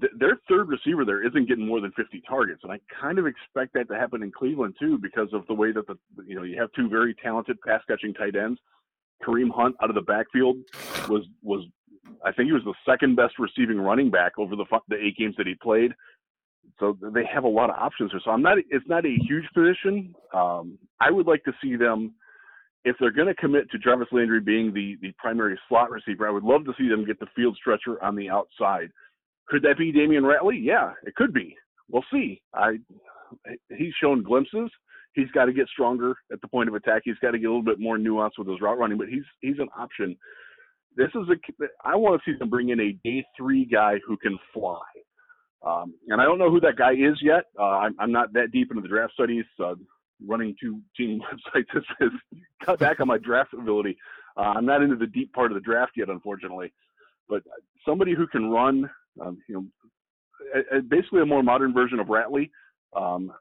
th- 0.00 0.12
their 0.18 0.40
third 0.48 0.68
receiver 0.68 1.04
there 1.04 1.26
isn't 1.26 1.48
getting 1.48 1.66
more 1.66 1.80
than 1.80 1.92
50 1.92 2.22
targets, 2.28 2.60
and 2.62 2.72
I 2.72 2.78
kind 3.00 3.18
of 3.18 3.26
expect 3.26 3.74
that 3.74 3.88
to 3.88 3.98
happen 3.98 4.22
in 4.22 4.30
Cleveland 4.30 4.76
too, 4.78 4.98
because 4.98 5.28
of 5.32 5.46
the 5.46 5.54
way 5.54 5.72
that 5.72 5.86
the 5.86 5.96
you 6.26 6.34
know 6.34 6.42
you 6.42 6.58
have 6.60 6.70
two 6.72 6.88
very 6.88 7.14
talented 7.22 7.60
pass 7.60 7.82
catching 7.88 8.14
tight 8.14 8.36
ends. 8.36 8.58
Kareem 9.22 9.50
Hunt 9.54 9.76
out 9.82 9.90
of 9.90 9.94
the 9.94 10.02
backfield 10.02 10.56
was 11.08 11.26
was 11.42 11.66
I 12.24 12.32
think 12.32 12.48
he 12.48 12.52
was 12.52 12.64
the 12.64 12.74
second 12.90 13.16
best 13.16 13.34
receiving 13.38 13.80
running 13.80 14.10
back 14.10 14.32
over 14.38 14.56
the 14.56 14.64
the 14.88 14.96
eight 14.96 15.16
games 15.16 15.34
that 15.38 15.46
he 15.46 15.54
played. 15.62 15.92
So 16.78 16.96
they 17.14 17.24
have 17.32 17.44
a 17.44 17.48
lot 17.48 17.70
of 17.70 17.76
options 17.76 18.10
here. 18.10 18.20
So 18.24 18.30
I'm 18.30 18.42
not. 18.42 18.58
It's 18.70 18.88
not 18.88 19.04
a 19.04 19.16
huge 19.28 19.44
position. 19.54 20.14
Um, 20.32 20.78
I 21.00 21.10
would 21.10 21.26
like 21.26 21.44
to 21.44 21.52
see 21.62 21.76
them 21.76 22.14
if 22.84 22.96
they're 22.98 23.10
going 23.10 23.28
to 23.28 23.34
commit 23.34 23.70
to 23.70 23.78
Jarvis 23.78 24.08
Landry 24.12 24.40
being 24.40 24.72
the 24.72 24.96
the 25.02 25.12
primary 25.18 25.58
slot 25.68 25.90
receiver. 25.90 26.26
I 26.26 26.30
would 26.30 26.44
love 26.44 26.64
to 26.64 26.72
see 26.78 26.88
them 26.88 27.04
get 27.04 27.20
the 27.20 27.26
field 27.36 27.56
stretcher 27.60 28.02
on 28.02 28.16
the 28.16 28.30
outside. 28.30 28.90
Could 29.48 29.62
that 29.62 29.78
be 29.78 29.92
Damion 29.92 30.22
Ratley? 30.22 30.58
Yeah, 30.62 30.92
it 31.04 31.14
could 31.16 31.34
be. 31.34 31.56
We'll 31.90 32.04
see. 32.12 32.40
I 32.54 32.78
he's 33.68 33.92
shown 34.00 34.22
glimpses. 34.22 34.70
He's 35.14 35.30
got 35.32 35.46
to 35.46 35.52
get 35.52 35.68
stronger 35.68 36.14
at 36.32 36.40
the 36.40 36.48
point 36.48 36.68
of 36.68 36.74
attack. 36.74 37.02
He's 37.04 37.18
got 37.20 37.32
to 37.32 37.38
get 37.38 37.46
a 37.46 37.50
little 37.50 37.64
bit 37.64 37.80
more 37.80 37.98
nuance 37.98 38.38
with 38.38 38.48
his 38.48 38.60
route 38.60 38.78
running, 38.78 38.96
but 38.96 39.08
he's 39.08 39.24
he's 39.40 39.58
an 39.58 39.68
option 39.76 40.16
this 40.96 41.08
is 41.14 41.28
a 41.28 41.66
I 41.84 41.96
want 41.96 42.20
to 42.20 42.30
see 42.30 42.38
them 42.38 42.50
bring 42.50 42.70
in 42.70 42.80
a 42.80 42.92
day 43.04 43.24
three 43.36 43.64
guy 43.64 43.94
who 44.06 44.16
can 44.16 44.38
fly. 44.52 44.80
Um, 45.66 45.94
and 46.08 46.20
I 46.20 46.24
don't 46.24 46.38
know 46.38 46.50
who 46.50 46.60
that 46.60 46.76
guy 46.76 46.92
is 46.92 47.18
yet. 47.20 47.44
Uh, 47.58 47.64
I'm, 47.64 47.94
I'm 47.98 48.12
not 48.12 48.32
that 48.32 48.50
deep 48.50 48.70
into 48.70 48.82
the 48.82 48.88
draft 48.88 49.12
studies. 49.12 49.44
Uh, 49.62 49.74
running 50.26 50.54
two 50.60 50.80
team 50.96 51.20
websites 51.54 51.82
has, 52.00 52.10
cut 52.64 52.78
back 52.78 53.00
on 53.00 53.08
my 53.08 53.18
draft 53.18 53.52
ability. 53.54 53.96
Uh, 54.36 54.52
I'm 54.56 54.64
not 54.66 54.82
into 54.82 54.96
the 54.96 55.06
deep 55.06 55.32
part 55.32 55.50
of 55.50 55.54
the 55.54 55.60
draft 55.60 55.92
yet, 55.96 56.08
unfortunately. 56.08 56.72
But 57.28 57.42
somebody 57.86 58.14
who 58.14 58.26
can 58.26 58.50
run, 58.50 58.88
um, 59.20 59.38
you 59.48 59.54
know, 59.54 59.64
a, 60.54 60.78
a, 60.78 60.82
basically 60.82 61.20
a 61.20 61.26
more 61.26 61.42
modern 61.42 61.72
version 61.72 62.00
of 62.00 62.06
Ratley. 62.08 62.50
Um, 62.96 63.32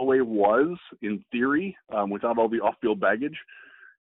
was 0.00 0.78
in 1.02 1.24
theory 1.32 1.76
um, 1.94 2.10
without 2.10 2.38
all 2.38 2.48
the 2.48 2.60
off-field 2.60 3.00
baggage 3.00 3.36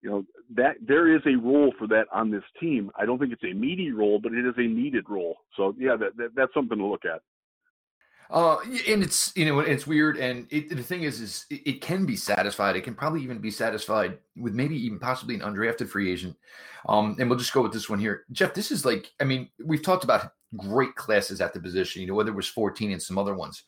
you 0.02 0.10
know 0.10 0.24
that 0.54 0.76
there 0.80 1.14
is 1.14 1.22
a 1.26 1.36
role 1.36 1.72
for 1.78 1.86
that 1.88 2.06
on 2.12 2.30
this 2.30 2.44
team. 2.60 2.90
I 2.98 3.06
don't 3.06 3.18
think 3.18 3.32
it's 3.32 3.44
a 3.44 3.54
meaty 3.54 3.90
role, 3.92 4.18
but 4.18 4.32
it 4.32 4.46
is 4.46 4.54
a 4.56 4.66
needed 4.66 5.04
role. 5.08 5.36
So 5.56 5.74
yeah, 5.78 5.96
that, 5.96 6.16
that 6.16 6.30
that's 6.34 6.54
something 6.54 6.78
to 6.78 6.84
look 6.84 7.04
at. 7.04 7.22
Uh, 8.28 8.56
and 8.88 9.02
it's 9.02 9.32
you 9.36 9.44
know 9.44 9.60
it's 9.60 9.86
weird, 9.86 10.16
and 10.16 10.46
it, 10.50 10.68
the 10.68 10.82
thing 10.82 11.04
is, 11.04 11.20
is 11.20 11.46
it, 11.48 11.62
it, 11.64 11.80
can 11.80 12.04
be 12.04 12.16
satisfied. 12.16 12.74
It 12.74 12.80
can 12.80 12.94
probably 12.94 13.22
even 13.22 13.38
be 13.38 13.52
satisfied 13.52 14.18
with 14.36 14.52
maybe 14.52 14.74
even 14.84 14.98
possibly 14.98 15.36
an 15.36 15.42
undrafted 15.42 15.88
free 15.88 16.12
agent. 16.12 16.36
Um, 16.88 17.16
and 17.20 17.30
we'll 17.30 17.38
just 17.38 17.52
go 17.52 17.62
with 17.62 17.72
this 17.72 17.88
one 17.88 18.00
here, 18.00 18.24
Jeff. 18.32 18.52
This 18.52 18.70
is 18.70 18.84
like, 18.84 19.12
I 19.20 19.24
mean, 19.24 19.50
we've 19.64 19.82
talked 19.82 20.04
about 20.04 20.32
great 20.56 20.94
classes 20.96 21.40
at 21.40 21.52
the 21.52 21.60
position. 21.60 22.02
You 22.02 22.08
know, 22.08 22.14
whether 22.14 22.30
it 22.30 22.36
was 22.36 22.48
14 22.48 22.92
and 22.92 23.02
some 23.02 23.18
other 23.18 23.34
ones, 23.34 23.62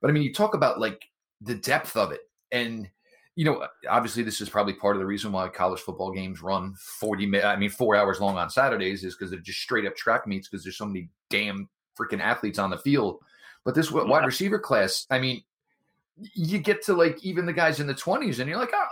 but 0.00 0.10
I 0.10 0.12
mean, 0.12 0.22
you 0.22 0.32
talk 0.32 0.54
about 0.54 0.78
like 0.78 1.04
the 1.40 1.56
depth 1.56 1.96
of 1.96 2.12
it, 2.12 2.20
and 2.52 2.88
you 3.36 3.44
know, 3.44 3.66
obviously 3.88 4.22
this 4.22 4.40
is 4.40 4.48
probably 4.48 4.74
part 4.74 4.94
of 4.94 5.00
the 5.00 5.06
reason 5.06 5.32
why 5.32 5.48
college 5.48 5.80
football 5.80 6.12
games 6.12 6.40
run 6.40 6.74
40 6.76 7.42
I 7.42 7.56
mean, 7.56 7.70
four 7.70 7.96
hours 7.96 8.20
long 8.20 8.36
on 8.36 8.48
Saturdays 8.48 9.04
is 9.04 9.14
because 9.14 9.30
they're 9.30 9.40
just 9.40 9.60
straight 9.60 9.86
up 9.86 9.96
track 9.96 10.26
meets 10.26 10.48
because 10.48 10.64
there's 10.64 10.78
so 10.78 10.86
many 10.86 11.08
damn 11.30 11.68
freaking 11.98 12.20
athletes 12.20 12.58
on 12.58 12.70
the 12.70 12.78
field. 12.78 13.18
But 13.64 13.74
this 13.74 13.90
yeah. 13.90 14.04
wide 14.04 14.26
receiver 14.26 14.58
class, 14.58 15.06
I 15.10 15.18
mean, 15.18 15.42
you 16.34 16.58
get 16.58 16.84
to 16.84 16.94
like 16.94 17.24
even 17.24 17.46
the 17.46 17.52
guys 17.52 17.80
in 17.80 17.86
the 17.86 17.94
20s 17.94 18.38
and 18.38 18.48
you're 18.48 18.58
like, 18.58 18.72
oh, 18.72 18.86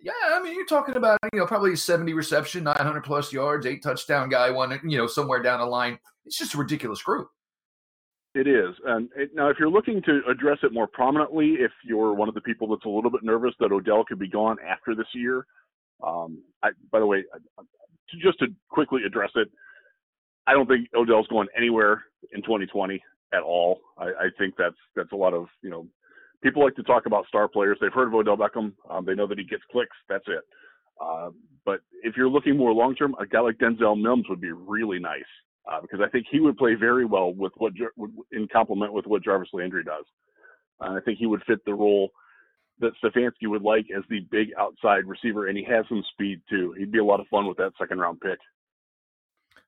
yeah, 0.00 0.12
I 0.30 0.40
mean, 0.40 0.54
you're 0.54 0.66
talking 0.66 0.96
about, 0.96 1.18
you 1.32 1.40
know, 1.40 1.46
probably 1.46 1.74
70 1.74 2.12
reception, 2.12 2.64
900 2.64 3.02
plus 3.02 3.32
yards, 3.32 3.66
eight 3.66 3.82
touchdown 3.82 4.28
guy, 4.28 4.50
one, 4.50 4.78
you 4.84 4.96
know, 4.96 5.08
somewhere 5.08 5.42
down 5.42 5.58
the 5.58 5.66
line. 5.66 5.98
It's 6.24 6.38
just 6.38 6.54
a 6.54 6.58
ridiculous 6.58 7.02
group. 7.02 7.28
It 8.34 8.46
is. 8.46 8.74
And 8.84 9.08
it, 9.16 9.30
now, 9.34 9.48
if 9.48 9.56
you're 9.58 9.70
looking 9.70 10.02
to 10.02 10.20
address 10.30 10.58
it 10.62 10.72
more 10.72 10.86
prominently, 10.86 11.56
if 11.58 11.72
you're 11.84 12.12
one 12.12 12.28
of 12.28 12.34
the 12.34 12.40
people 12.40 12.68
that's 12.68 12.84
a 12.84 12.88
little 12.88 13.10
bit 13.10 13.22
nervous 13.22 13.54
that 13.58 13.72
Odell 13.72 14.04
could 14.04 14.18
be 14.18 14.28
gone 14.28 14.56
after 14.66 14.94
this 14.94 15.06
year, 15.14 15.46
um, 16.06 16.42
I, 16.62 16.70
by 16.92 17.00
the 17.00 17.06
way, 17.06 17.24
just 18.22 18.38
to 18.40 18.46
quickly 18.68 19.02
address 19.06 19.30
it, 19.34 19.48
I 20.46 20.52
don't 20.52 20.66
think 20.66 20.88
Odell's 20.94 21.26
going 21.28 21.48
anywhere 21.56 22.04
in 22.32 22.42
2020 22.42 23.02
at 23.32 23.42
all. 23.42 23.80
I, 23.98 24.04
I 24.04 24.28
think 24.38 24.54
that's 24.56 24.76
that's 24.96 25.12
a 25.12 25.16
lot 25.16 25.34
of 25.34 25.46
you 25.62 25.70
know 25.70 25.86
people 26.42 26.62
like 26.62 26.76
to 26.76 26.82
talk 26.82 27.06
about 27.06 27.26
star 27.26 27.48
players. 27.48 27.78
They've 27.80 27.92
heard 27.92 28.08
of 28.08 28.14
Odell 28.14 28.36
Beckham. 28.36 28.72
Um, 28.88 29.04
they 29.04 29.14
know 29.14 29.26
that 29.26 29.38
he 29.38 29.44
gets 29.44 29.62
clicks. 29.70 29.96
That's 30.08 30.24
it. 30.26 30.44
Uh, 31.00 31.30
but 31.64 31.80
if 32.02 32.16
you're 32.16 32.28
looking 32.28 32.56
more 32.56 32.72
long 32.72 32.94
term, 32.94 33.14
a 33.20 33.26
guy 33.26 33.40
like 33.40 33.58
Denzel 33.58 34.00
Mims 34.00 34.26
would 34.28 34.40
be 34.40 34.52
really 34.52 34.98
nice. 34.98 35.22
Uh, 35.70 35.80
because 35.80 36.00
I 36.00 36.08
think 36.08 36.26
he 36.30 36.40
would 36.40 36.56
play 36.56 36.74
very 36.74 37.04
well 37.04 37.32
with 37.32 37.52
what 37.56 37.72
in 38.32 38.48
complement 38.52 38.92
with 38.92 39.06
what 39.06 39.22
Jarvis 39.22 39.50
Landry 39.52 39.84
does. 39.84 40.04
Uh, 40.80 40.94
I 40.94 41.00
think 41.04 41.18
he 41.18 41.26
would 41.26 41.42
fit 41.46 41.64
the 41.64 41.74
role 41.74 42.10
that 42.80 42.92
Stefanski 43.02 43.48
would 43.48 43.62
like 43.62 43.86
as 43.96 44.04
the 44.08 44.20
big 44.30 44.48
outside 44.58 45.04
receiver, 45.04 45.48
and 45.48 45.58
he 45.58 45.64
has 45.64 45.84
some 45.88 46.04
speed 46.12 46.40
too. 46.48 46.74
He'd 46.78 46.92
be 46.92 46.98
a 46.98 47.04
lot 47.04 47.20
of 47.20 47.26
fun 47.28 47.46
with 47.46 47.56
that 47.58 47.72
second 47.78 47.98
round 47.98 48.20
pick. 48.20 48.38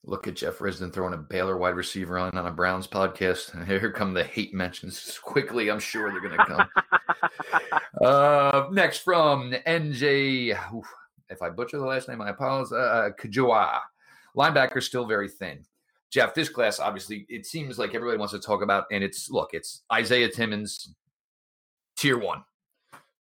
Look 0.05 0.27
at 0.27 0.37
Jeff 0.37 0.59
Risdon 0.59 0.93
throwing 0.93 1.13
a 1.13 1.19
Baylor 1.19 1.59
wide 1.59 1.75
receiver 1.75 2.19
on 2.19 2.37
on 2.37 2.47
a 2.47 2.51
Browns 2.51 2.87
podcast. 2.87 3.53
And 3.53 3.67
here 3.67 3.93
come 3.93 4.15
the 4.15 4.25
hate 4.25 4.55
mentions 4.55 5.19
quickly. 5.19 5.71
I'm 5.71 5.81
sure 5.81 6.11
they're 6.11 6.23
going 6.23 6.39
to 6.39 6.47
come. 6.47 6.69
uh, 8.03 8.69
next 8.73 8.99
from 8.99 9.53
NJ. 9.67 10.59
If 11.29 11.43
I 11.43 11.51
butcher 11.51 11.79
the 11.79 11.85
last 11.85 12.09
name, 12.09 12.23
I 12.23 12.31
apologize. 12.31 12.73
Uh, 12.73 13.11
Kajua. 13.21 13.81
Linebacker 14.37 14.83
still 14.83 15.07
very 15.07 15.29
thin. 15.29 15.65
Jeff, 16.11 16.35
this 16.35 16.49
class 16.49 16.81
obviously 16.81 17.25
it 17.29 17.47
seems 17.47 17.79
like 17.79 17.95
everybody 17.95 18.19
wants 18.19 18.33
to 18.33 18.41
talk 18.41 18.63
about, 18.63 18.85
and 18.91 19.03
it's 19.05 19.31
look, 19.31 19.51
it's 19.53 19.83
Isaiah 19.93 20.33
Simmons, 20.33 20.93
tier 21.97 22.19
one, 22.19 22.43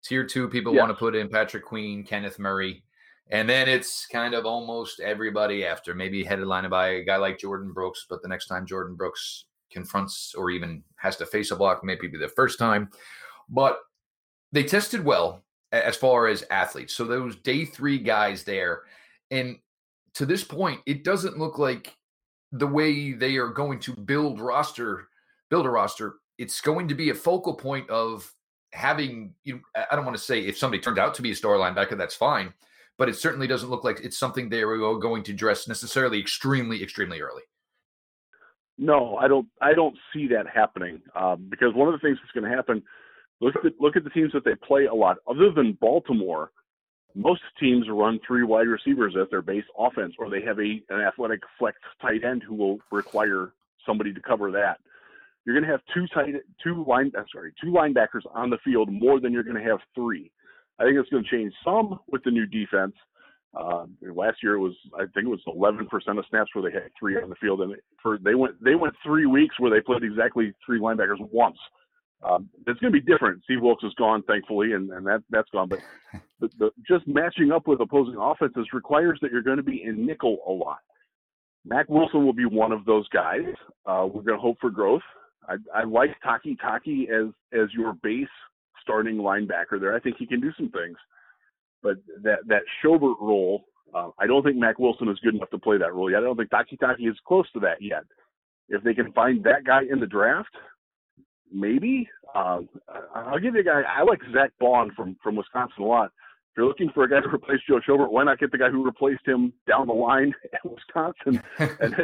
tier 0.04 0.24
two. 0.24 0.48
People 0.48 0.74
yes. 0.74 0.80
want 0.80 0.90
to 0.90 0.98
put 0.98 1.14
in 1.14 1.28
Patrick 1.28 1.64
Queen, 1.64 2.02
Kenneth 2.02 2.38
Murray, 2.38 2.82
and 3.30 3.48
then 3.48 3.68
it's 3.68 4.06
kind 4.06 4.34
of 4.34 4.44
almost 4.44 4.98
everybody 5.00 5.64
after. 5.64 5.94
Maybe 5.94 6.24
headlined 6.24 6.68
by 6.68 6.88
a 6.88 7.04
guy 7.04 7.16
like 7.16 7.38
Jordyn 7.38 7.72
Brooks, 7.72 8.06
but 8.10 8.22
the 8.22 8.28
next 8.28 8.46
time 8.46 8.66
Jordyn 8.66 8.96
Brooks 8.96 9.44
confronts 9.70 10.34
or 10.36 10.50
even 10.50 10.82
has 10.96 11.16
to 11.16 11.26
face 11.26 11.52
a 11.52 11.56
block, 11.56 11.84
maybe 11.84 12.08
be 12.08 12.18
the 12.18 12.28
first 12.28 12.58
time. 12.58 12.90
But 13.48 13.78
they 14.50 14.64
tested 14.64 15.04
well 15.04 15.44
as 15.70 15.94
far 15.96 16.26
as 16.26 16.44
athletes. 16.50 16.94
So 16.94 17.04
those 17.04 17.36
day 17.36 17.64
three 17.64 17.98
guys 17.98 18.42
there, 18.42 18.82
and 19.30 19.58
to 20.14 20.26
this 20.26 20.42
point, 20.42 20.80
it 20.86 21.04
doesn't 21.04 21.38
look 21.38 21.56
like 21.56 21.96
the 22.52 22.66
way 22.66 23.12
they 23.12 23.36
are 23.36 23.48
going 23.48 23.78
to 23.80 23.94
build 23.94 24.40
roster, 24.40 25.08
build 25.50 25.66
a 25.66 25.70
roster. 25.70 26.14
It's 26.38 26.60
going 26.60 26.88
to 26.88 26.94
be 26.94 27.10
a 27.10 27.14
focal 27.14 27.54
point 27.54 27.88
of 27.90 28.32
having. 28.72 29.34
You, 29.44 29.60
I 29.74 29.94
don't 29.94 30.04
want 30.04 30.16
to 30.16 30.22
say 30.22 30.40
if 30.40 30.58
somebody 30.58 30.82
turns 30.82 30.98
out 30.98 31.14
to 31.14 31.22
be 31.22 31.32
a 31.32 31.36
star 31.36 31.54
linebacker, 31.54 31.96
that's 31.96 32.14
fine, 32.14 32.54
but 32.98 33.08
it 33.08 33.16
certainly 33.16 33.46
doesn't 33.46 33.70
look 33.70 33.84
like 33.84 34.00
it's 34.00 34.18
something 34.18 34.48
they 34.48 34.62
are 34.62 34.98
going 34.98 35.22
to 35.24 35.32
dress 35.32 35.68
necessarily 35.68 36.18
extremely, 36.18 36.82
extremely 36.82 37.20
early. 37.20 37.42
No, 38.78 39.16
I 39.16 39.28
don't. 39.28 39.46
I 39.60 39.74
don't 39.74 39.96
see 40.12 40.26
that 40.28 40.46
happening 40.52 41.02
um, 41.14 41.46
because 41.50 41.74
one 41.74 41.88
of 41.88 41.92
the 41.92 42.06
things 42.06 42.18
that's 42.22 42.32
going 42.32 42.50
to 42.50 42.56
happen. 42.56 42.82
Look 43.42 43.56
at 43.56 43.62
the, 43.62 43.70
look 43.80 43.96
at 43.96 44.04
the 44.04 44.10
teams 44.10 44.32
that 44.32 44.44
they 44.44 44.54
play 44.54 44.84
a 44.84 44.94
lot. 44.94 45.16
Other 45.26 45.50
than 45.50 45.72
Baltimore, 45.80 46.52
most 47.14 47.42
teams 47.58 47.86
run 47.90 48.20
three 48.26 48.44
wide 48.44 48.68
receivers 48.68 49.14
as 49.20 49.28
their 49.30 49.42
base 49.42 49.64
offense, 49.78 50.14
or 50.18 50.30
they 50.30 50.42
have 50.42 50.58
a 50.58 50.82
an 50.90 51.00
athletic 51.00 51.40
flex 51.58 51.76
tight 52.00 52.24
end 52.24 52.42
who 52.42 52.54
will 52.54 52.78
require 52.90 53.52
somebody 53.86 54.12
to 54.12 54.20
cover 54.20 54.50
that. 54.52 54.78
You're 55.44 55.54
going 55.54 55.64
to 55.64 55.70
have 55.70 55.80
two 55.94 56.06
tight 56.14 56.34
two 56.62 56.84
line 56.86 57.12
I'm 57.16 57.24
sorry 57.32 57.52
two 57.60 57.70
linebackers 57.70 58.22
on 58.34 58.50
the 58.50 58.58
field 58.64 58.92
more 58.92 59.20
than 59.20 59.32
you're 59.32 59.42
going 59.42 59.62
to 59.62 59.68
have 59.68 59.80
three. 59.94 60.30
I 60.78 60.84
think 60.84 60.96
it's 60.96 61.10
going 61.10 61.24
to 61.24 61.30
change 61.30 61.52
some 61.64 61.98
with 62.08 62.22
the 62.24 62.30
new 62.30 62.46
defense. 62.46 62.94
Uh, 63.52 63.84
last 64.14 64.38
year 64.42 64.54
it 64.54 64.60
was 64.60 64.74
I 64.94 65.06
think 65.12 65.26
it 65.26 65.28
was 65.28 65.40
11% 65.48 66.18
of 66.18 66.24
snaps 66.28 66.50
where 66.54 66.62
they 66.62 66.72
had 66.72 66.90
three 66.98 67.20
on 67.20 67.30
the 67.30 67.36
field, 67.36 67.62
and 67.62 67.74
for 68.02 68.18
they 68.18 68.34
went 68.34 68.62
they 68.62 68.76
went 68.76 68.94
three 69.04 69.26
weeks 69.26 69.58
where 69.58 69.70
they 69.70 69.80
played 69.80 70.04
exactly 70.04 70.52
three 70.64 70.78
linebackers 70.78 71.20
once. 71.32 71.58
Um, 72.22 72.50
it's 72.66 72.78
going 72.80 72.92
to 72.92 73.00
be 73.00 73.04
different. 73.04 73.42
Steve 73.44 73.62
Wilks 73.62 73.82
is 73.82 73.94
gone, 73.94 74.22
thankfully, 74.24 74.72
and, 74.72 74.90
and 74.90 75.06
that 75.06 75.22
that's 75.30 75.48
gone. 75.50 75.68
But 75.68 75.78
the, 76.40 76.50
the, 76.58 76.70
just 76.86 77.06
matching 77.06 77.50
up 77.50 77.66
with 77.66 77.80
opposing 77.80 78.16
offenses 78.20 78.66
requires 78.72 79.18
that 79.22 79.32
you're 79.32 79.42
going 79.42 79.56
to 79.56 79.62
be 79.62 79.82
in 79.84 80.06
nickel 80.06 80.38
a 80.46 80.52
lot. 80.52 80.80
Mack 81.64 81.88
Wilson 81.88 82.24
will 82.24 82.32
be 82.32 82.46
one 82.46 82.72
of 82.72 82.84
those 82.84 83.08
guys. 83.08 83.44
Uh, 83.86 84.06
we're 84.06 84.22
going 84.22 84.36
to 84.36 84.42
hope 84.42 84.58
for 84.60 84.70
growth. 84.70 85.02
I, 85.48 85.56
I 85.74 85.84
like 85.84 86.10
Takitaki 86.24 87.10
as 87.10 87.32
as 87.52 87.68
your 87.72 87.94
base 88.02 88.28
starting 88.82 89.16
linebacker 89.16 89.80
there. 89.80 89.94
I 89.94 90.00
think 90.00 90.16
he 90.18 90.26
can 90.26 90.40
do 90.40 90.52
some 90.56 90.70
things, 90.70 90.96
but 91.82 91.96
that 92.22 92.38
that 92.46 92.62
Schobert 92.82 93.20
role, 93.20 93.64
uh, 93.94 94.10
I 94.18 94.26
don't 94.26 94.42
think 94.42 94.56
Mack 94.56 94.78
Wilson 94.78 95.08
is 95.08 95.18
good 95.20 95.34
enough 95.34 95.50
to 95.50 95.58
play 95.58 95.78
that 95.78 95.94
role 95.94 96.10
yet. 96.10 96.18
I 96.18 96.22
don't 96.22 96.36
think 96.36 96.50
Takitaki 96.50 97.10
is 97.10 97.16
close 97.26 97.50
to 97.52 97.60
that 97.60 97.80
yet. 97.80 98.04
If 98.68 98.82
they 98.82 98.94
can 98.94 99.12
find 99.12 99.42
that 99.44 99.64
guy 99.64 99.82
in 99.90 100.00
the 100.00 100.06
draft, 100.06 100.54
maybe. 101.52 102.08
Um, 102.34 102.68
I'll 103.14 103.38
give 103.38 103.54
you 103.54 103.60
a 103.60 103.64
guy. 103.64 103.82
I 103.82 104.02
like 104.02 104.20
Zack 104.32 104.52
Baun 104.60 104.92
from 104.94 105.16
from 105.22 105.36
Wisconsin 105.36 105.82
a 105.82 105.86
lot. 105.86 106.06
If 106.06 106.56
you're 106.56 106.66
looking 106.66 106.90
for 106.94 107.04
a 107.04 107.08
guy 107.08 107.20
to 107.20 107.28
replace 107.34 107.60
Joe 107.68 107.80
Schobert, 107.86 108.10
why 108.10 108.24
not 108.24 108.38
get 108.38 108.52
the 108.52 108.58
guy 108.58 108.70
who 108.70 108.84
replaced 108.84 109.26
him 109.26 109.52
down 109.68 109.86
the 109.86 109.92
line 109.92 110.32
at 110.52 110.60
Wisconsin 110.64 111.42
and 111.58 111.94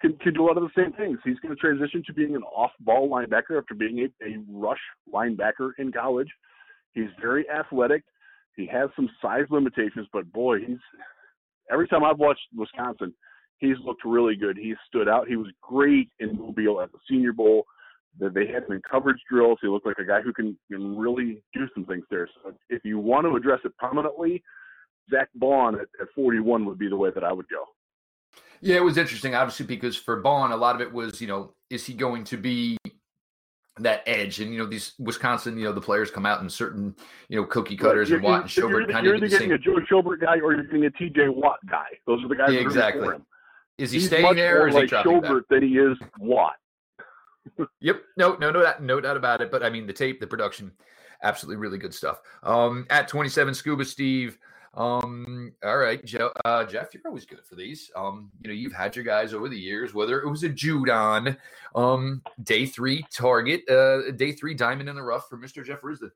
can, 0.00 0.16
can 0.18 0.34
do 0.34 0.44
a 0.44 0.46
lot 0.46 0.56
of 0.56 0.62
the 0.62 0.70
same 0.76 0.92
things. 0.92 1.18
He's 1.24 1.38
going 1.40 1.54
to 1.54 1.60
transition 1.60 2.02
to 2.06 2.12
being 2.12 2.36
an 2.36 2.42
off-ball 2.42 3.08
linebacker 3.08 3.58
after 3.58 3.74
being 3.74 3.98
a, 4.00 4.24
a 4.24 4.36
rush 4.48 4.78
linebacker 5.12 5.70
in 5.78 5.90
college. 5.90 6.28
He's 6.92 7.08
very 7.20 7.48
athletic. 7.50 8.04
He 8.56 8.66
has 8.66 8.90
some 8.96 9.08
size 9.20 9.46
limitations, 9.50 10.06
but 10.12 10.30
boy, 10.32 10.60
he's 10.60 10.78
every 11.70 11.88
time 11.88 12.04
I've 12.04 12.18
watched 12.18 12.40
Wisconsin, 12.54 13.12
he's 13.58 13.76
looked 13.84 14.04
really 14.04 14.36
good. 14.36 14.56
He 14.56 14.74
stood 14.86 15.08
out. 15.08 15.28
He 15.28 15.36
was 15.36 15.48
great 15.62 16.10
in 16.20 16.36
Mobile 16.36 16.80
at 16.80 16.92
the 16.92 16.98
Senior 17.08 17.32
Bowl 17.32 17.64
they 18.18 18.46
had 18.46 18.64
him 18.64 18.72
in 18.72 18.82
coverage 18.88 19.20
drills. 19.30 19.58
He 19.60 19.68
looked 19.68 19.86
like 19.86 19.98
a 19.98 20.04
guy 20.04 20.20
who 20.20 20.32
can, 20.32 20.56
can 20.70 20.96
really 20.96 21.42
do 21.54 21.68
some 21.74 21.84
things 21.84 22.04
there. 22.10 22.28
So 22.42 22.52
if 22.68 22.84
you 22.84 22.98
want 22.98 23.26
to 23.26 23.36
address 23.36 23.60
it 23.64 23.76
prominently, 23.76 24.42
Zack 25.10 25.28
Baun 25.34 25.76
at, 25.76 25.88
at 26.00 26.08
41 26.14 26.64
would 26.66 26.78
be 26.78 26.88
the 26.88 26.96
way 26.96 27.10
that 27.14 27.24
I 27.24 27.32
would 27.32 27.48
go. 27.48 27.64
Yeah, 28.60 28.76
it 28.76 28.84
was 28.84 28.98
interesting, 28.98 29.34
obviously, 29.34 29.66
because 29.66 29.96
for 29.96 30.20
Baun, 30.20 30.52
a 30.52 30.56
lot 30.56 30.74
of 30.74 30.80
it 30.80 30.92
was, 30.92 31.20
you 31.20 31.28
know, 31.28 31.52
is 31.70 31.86
he 31.86 31.94
going 31.94 32.24
to 32.24 32.36
be 32.36 32.76
that 33.78 34.02
edge? 34.06 34.40
And 34.40 34.52
you 34.52 34.58
know, 34.58 34.66
these 34.66 34.94
Wisconsin, 34.98 35.56
you 35.56 35.64
know, 35.64 35.72
the 35.72 35.80
players 35.80 36.10
come 36.10 36.26
out 36.26 36.42
in 36.42 36.50
certain, 36.50 36.96
you 37.28 37.40
know, 37.40 37.46
cookie 37.46 37.76
cutters 37.76 38.10
and 38.10 38.22
Watt 38.22 38.42
and 38.42 38.50
Schobert. 38.50 38.88
You're, 38.90 39.04
you're 39.04 39.16
either 39.16 39.28
getting 39.28 39.50
same. 39.50 39.52
a 39.52 39.58
Joe 39.58 39.78
Schobert 39.90 40.20
guy 40.20 40.40
or 40.40 40.54
you're 40.54 40.64
getting 40.64 40.84
a 40.84 40.90
T.J. 40.90 41.28
Watt 41.28 41.58
guy. 41.70 41.86
Those 42.06 42.24
are 42.24 42.28
the 42.28 42.34
guys. 42.34 42.52
Yeah, 42.52 42.60
exactly. 42.60 43.08
Is 43.78 43.92
he 43.92 43.98
He's 44.00 44.08
staying 44.08 44.34
there, 44.34 44.64
or 44.64 44.68
is 44.68 44.74
like 44.74 44.82
he 44.84 44.88
dropping 44.88 45.12
Schobert 45.12 45.48
back? 45.48 45.48
than 45.50 45.62
he 45.62 45.78
is 45.78 45.96
Watt 46.18 46.56
yep. 47.80 48.02
No, 48.16 48.36
no, 48.36 48.50
no, 48.50 48.62
that, 48.62 48.82
no 48.82 49.00
doubt 49.00 49.16
about 49.16 49.40
it. 49.40 49.50
But 49.50 49.62
I 49.62 49.70
mean, 49.70 49.86
the 49.86 49.92
tape, 49.92 50.20
the 50.20 50.26
production, 50.26 50.72
absolutely 51.22 51.56
really 51.56 51.78
good 51.78 51.94
stuff. 51.94 52.20
Um, 52.42 52.86
at 52.90 53.08
27, 53.08 53.54
Scuba 53.54 53.84
Steve. 53.84 54.38
Um, 54.74 55.52
all 55.64 55.78
right, 55.78 56.04
Joe, 56.04 56.30
uh, 56.44 56.64
Jeff, 56.64 56.94
you're 56.94 57.02
always 57.06 57.24
good 57.24 57.44
for 57.44 57.56
these. 57.56 57.90
Um, 57.96 58.30
you 58.40 58.48
know, 58.48 58.54
you've 58.54 58.72
had 58.72 58.94
your 58.94 59.04
guys 59.04 59.34
over 59.34 59.48
the 59.48 59.58
years, 59.58 59.92
whether 59.92 60.20
it 60.20 60.28
was 60.28 60.44
a 60.44 60.48
Judon, 60.48 61.36
um, 61.74 62.22
day 62.44 62.66
three 62.66 63.04
target, 63.12 63.68
uh, 63.68 64.12
day 64.12 64.32
three 64.32 64.54
diamond 64.54 64.88
in 64.88 64.94
the 64.94 65.02
rough 65.02 65.28
for 65.28 65.36
Mr. 65.36 65.64
Jeff 65.64 65.80
Risdon. 65.80 66.10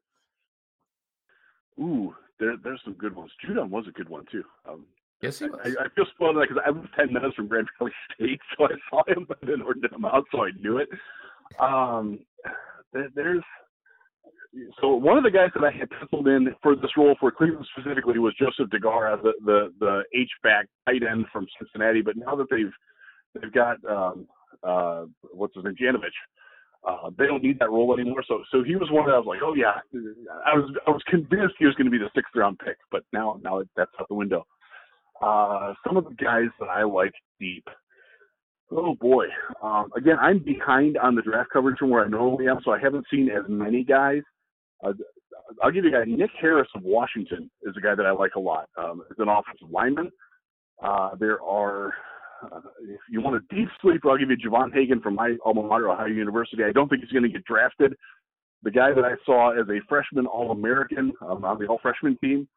Ooh, 1.80 2.14
there, 2.38 2.56
there's 2.62 2.80
some 2.84 2.92
good 2.94 3.16
ones. 3.16 3.32
Judon 3.44 3.70
was 3.70 3.88
a 3.88 3.92
good 3.92 4.08
one 4.08 4.26
too. 4.30 4.44
Um, 4.68 4.84
Yes, 5.22 5.38
he 5.38 5.46
was. 5.46 5.60
I, 5.64 5.84
I 5.84 5.88
feel 5.94 6.04
spoiled 6.14 6.36
because 6.40 6.62
I 6.66 6.70
was 6.70 6.84
ten 6.96 7.12
minutes 7.12 7.36
from 7.36 7.48
Grand 7.48 7.68
Valley 7.78 7.92
State, 8.14 8.40
so 8.56 8.64
I 8.64 8.70
saw 8.90 9.02
him, 9.06 9.24
but 9.26 9.38
I 9.42 9.46
didn't 9.46 9.62
order 9.62 9.80
him 9.90 10.04
out, 10.04 10.24
so 10.32 10.44
I 10.44 10.50
knew 10.60 10.78
it. 10.78 10.88
Um, 11.60 12.18
there's 12.92 13.42
so 14.80 14.94
one 14.94 15.16
of 15.16 15.24
the 15.24 15.30
guys 15.30 15.50
that 15.54 15.64
I 15.64 15.70
had 15.70 15.88
penciled 15.90 16.28
in 16.28 16.54
for 16.62 16.76
this 16.76 16.90
role 16.96 17.16
for 17.18 17.30
Cleveland 17.30 17.66
specifically 17.76 18.18
was 18.18 18.34
Josiah 18.38 18.66
Deguara, 18.66 19.22
the 19.22 19.32
the 19.44 19.72
the 19.80 20.02
H 20.14 20.30
back 20.42 20.66
tight 20.86 21.02
end 21.02 21.26
from 21.32 21.46
Cincinnati. 21.58 22.02
But 22.02 22.16
now 22.16 22.34
that 22.36 22.48
they've 22.50 22.72
they've 23.34 23.52
got 23.52 23.82
um, 23.84 24.26
uh, 24.62 25.06
what's 25.32 25.54
his 25.54 25.64
name, 25.64 25.76
Janovich, 25.80 26.10
uh, 26.86 27.10
they 27.16 27.26
don't 27.26 27.42
need 27.42 27.58
that 27.60 27.70
role 27.70 27.94
anymore. 27.94 28.22
So 28.28 28.42
so 28.50 28.62
he 28.62 28.76
was 28.76 28.90
one 28.90 29.06
that 29.06 29.14
I 29.14 29.18
was 29.18 29.26
like, 29.26 29.40
oh 29.42 29.54
yeah, 29.54 29.80
I 30.44 30.54
was 30.54 30.70
I 30.86 30.90
was 30.90 31.02
convinced 31.08 31.54
he 31.58 31.66
was 31.66 31.74
going 31.76 31.86
to 31.86 31.90
be 31.90 31.98
the 31.98 32.10
sixth 32.14 32.34
round 32.34 32.58
pick, 32.58 32.76
but 32.90 33.04
now 33.12 33.40
now 33.42 33.62
that's 33.76 33.90
out 33.98 34.08
the 34.08 34.14
window. 34.14 34.46
Uh, 35.22 35.74
some 35.86 35.96
of 35.96 36.04
the 36.04 36.14
guys 36.14 36.48
that 36.58 36.68
I 36.68 36.82
like 36.82 37.12
deep. 37.38 37.64
Oh 38.70 38.94
boy. 38.94 39.26
Um, 39.62 39.90
again, 39.96 40.16
I'm 40.20 40.38
behind 40.38 40.96
on 40.96 41.14
the 41.14 41.22
draft 41.22 41.50
coverage 41.52 41.78
from 41.78 41.90
where 41.90 42.04
I 42.04 42.08
normally 42.08 42.48
am, 42.48 42.58
so 42.64 42.72
I 42.72 42.78
haven't 42.78 43.06
seen 43.10 43.28
as 43.30 43.44
many 43.48 43.84
guys. 43.84 44.22
Uh, 44.84 44.92
I'll 45.62 45.70
give 45.70 45.84
you 45.84 45.94
a 45.94 46.04
guy. 46.04 46.10
Nick 46.10 46.30
Harris 46.40 46.68
of 46.74 46.82
Washington 46.82 47.50
is 47.62 47.74
a 47.76 47.80
guy 47.80 47.94
that 47.94 48.06
I 48.06 48.12
like 48.12 48.34
a 48.36 48.40
lot. 48.40 48.68
Um, 48.76 49.02
an 49.18 49.28
offensive 49.28 49.70
lineman, 49.70 50.10
uh, 50.82 51.10
there 51.18 51.40
are. 51.42 51.92
Uh, 52.42 52.60
if 52.82 53.00
you 53.08 53.20
want 53.20 53.36
a 53.36 53.54
deep 53.54 53.68
sleeper, 53.80 54.10
I'll 54.10 54.18
give 54.18 54.30
you 54.30 54.36
Javon 54.36 54.74
Hagan 54.74 55.00
from 55.00 55.14
my 55.14 55.36
alma 55.44 55.62
mater, 55.62 55.90
Ohio 55.90 56.06
University. 56.06 56.64
I 56.64 56.72
don't 56.72 56.88
think 56.88 57.02
he's 57.02 57.12
going 57.12 57.22
to 57.22 57.28
get 57.28 57.44
drafted. 57.44 57.94
The 58.64 58.70
guy 58.70 58.92
that 58.92 59.04
I 59.04 59.12
saw 59.24 59.52
as 59.52 59.68
a 59.68 59.78
freshman 59.88 60.26
All-American 60.26 61.12
um, 61.20 61.44
on 61.44 61.58
the 61.60 61.66
All-Freshman 61.66 62.18
team 62.20 62.48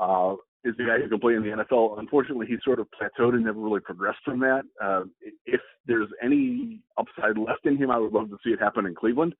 uh, 0.00 0.36
is 0.66 0.76
the 0.76 0.84
guy 0.84 0.98
who 1.00 1.08
can 1.08 1.20
play 1.20 1.34
in 1.34 1.42
the 1.42 1.64
NFL. 1.64 1.98
Unfortunately, 1.98 2.46
he 2.46 2.56
sort 2.64 2.80
of 2.80 2.88
plateaued 2.90 3.34
and 3.34 3.44
never 3.44 3.60
really 3.60 3.80
progressed 3.80 4.18
from 4.24 4.40
that. 4.40 4.62
Uh, 4.82 5.04
if 5.44 5.60
there's 5.86 6.08
any 6.22 6.80
upside 6.98 7.38
left 7.38 7.64
in 7.64 7.76
him, 7.76 7.90
I 7.90 7.98
would 7.98 8.12
love 8.12 8.30
to 8.30 8.38
see 8.44 8.50
it 8.50 8.60
happen 8.60 8.86
in 8.86 8.94
Cleveland. 8.94 9.34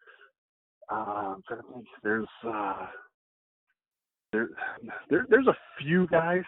Uh, 0.89 1.35
to 1.49 1.57
think. 1.75 1.87
There's 2.05 2.29
uh, 2.47 2.87
there, 4.33 4.51
there, 5.11 5.27
there's 5.29 5.49
a 5.49 5.57
few 5.81 6.07
guys. 6.07 6.43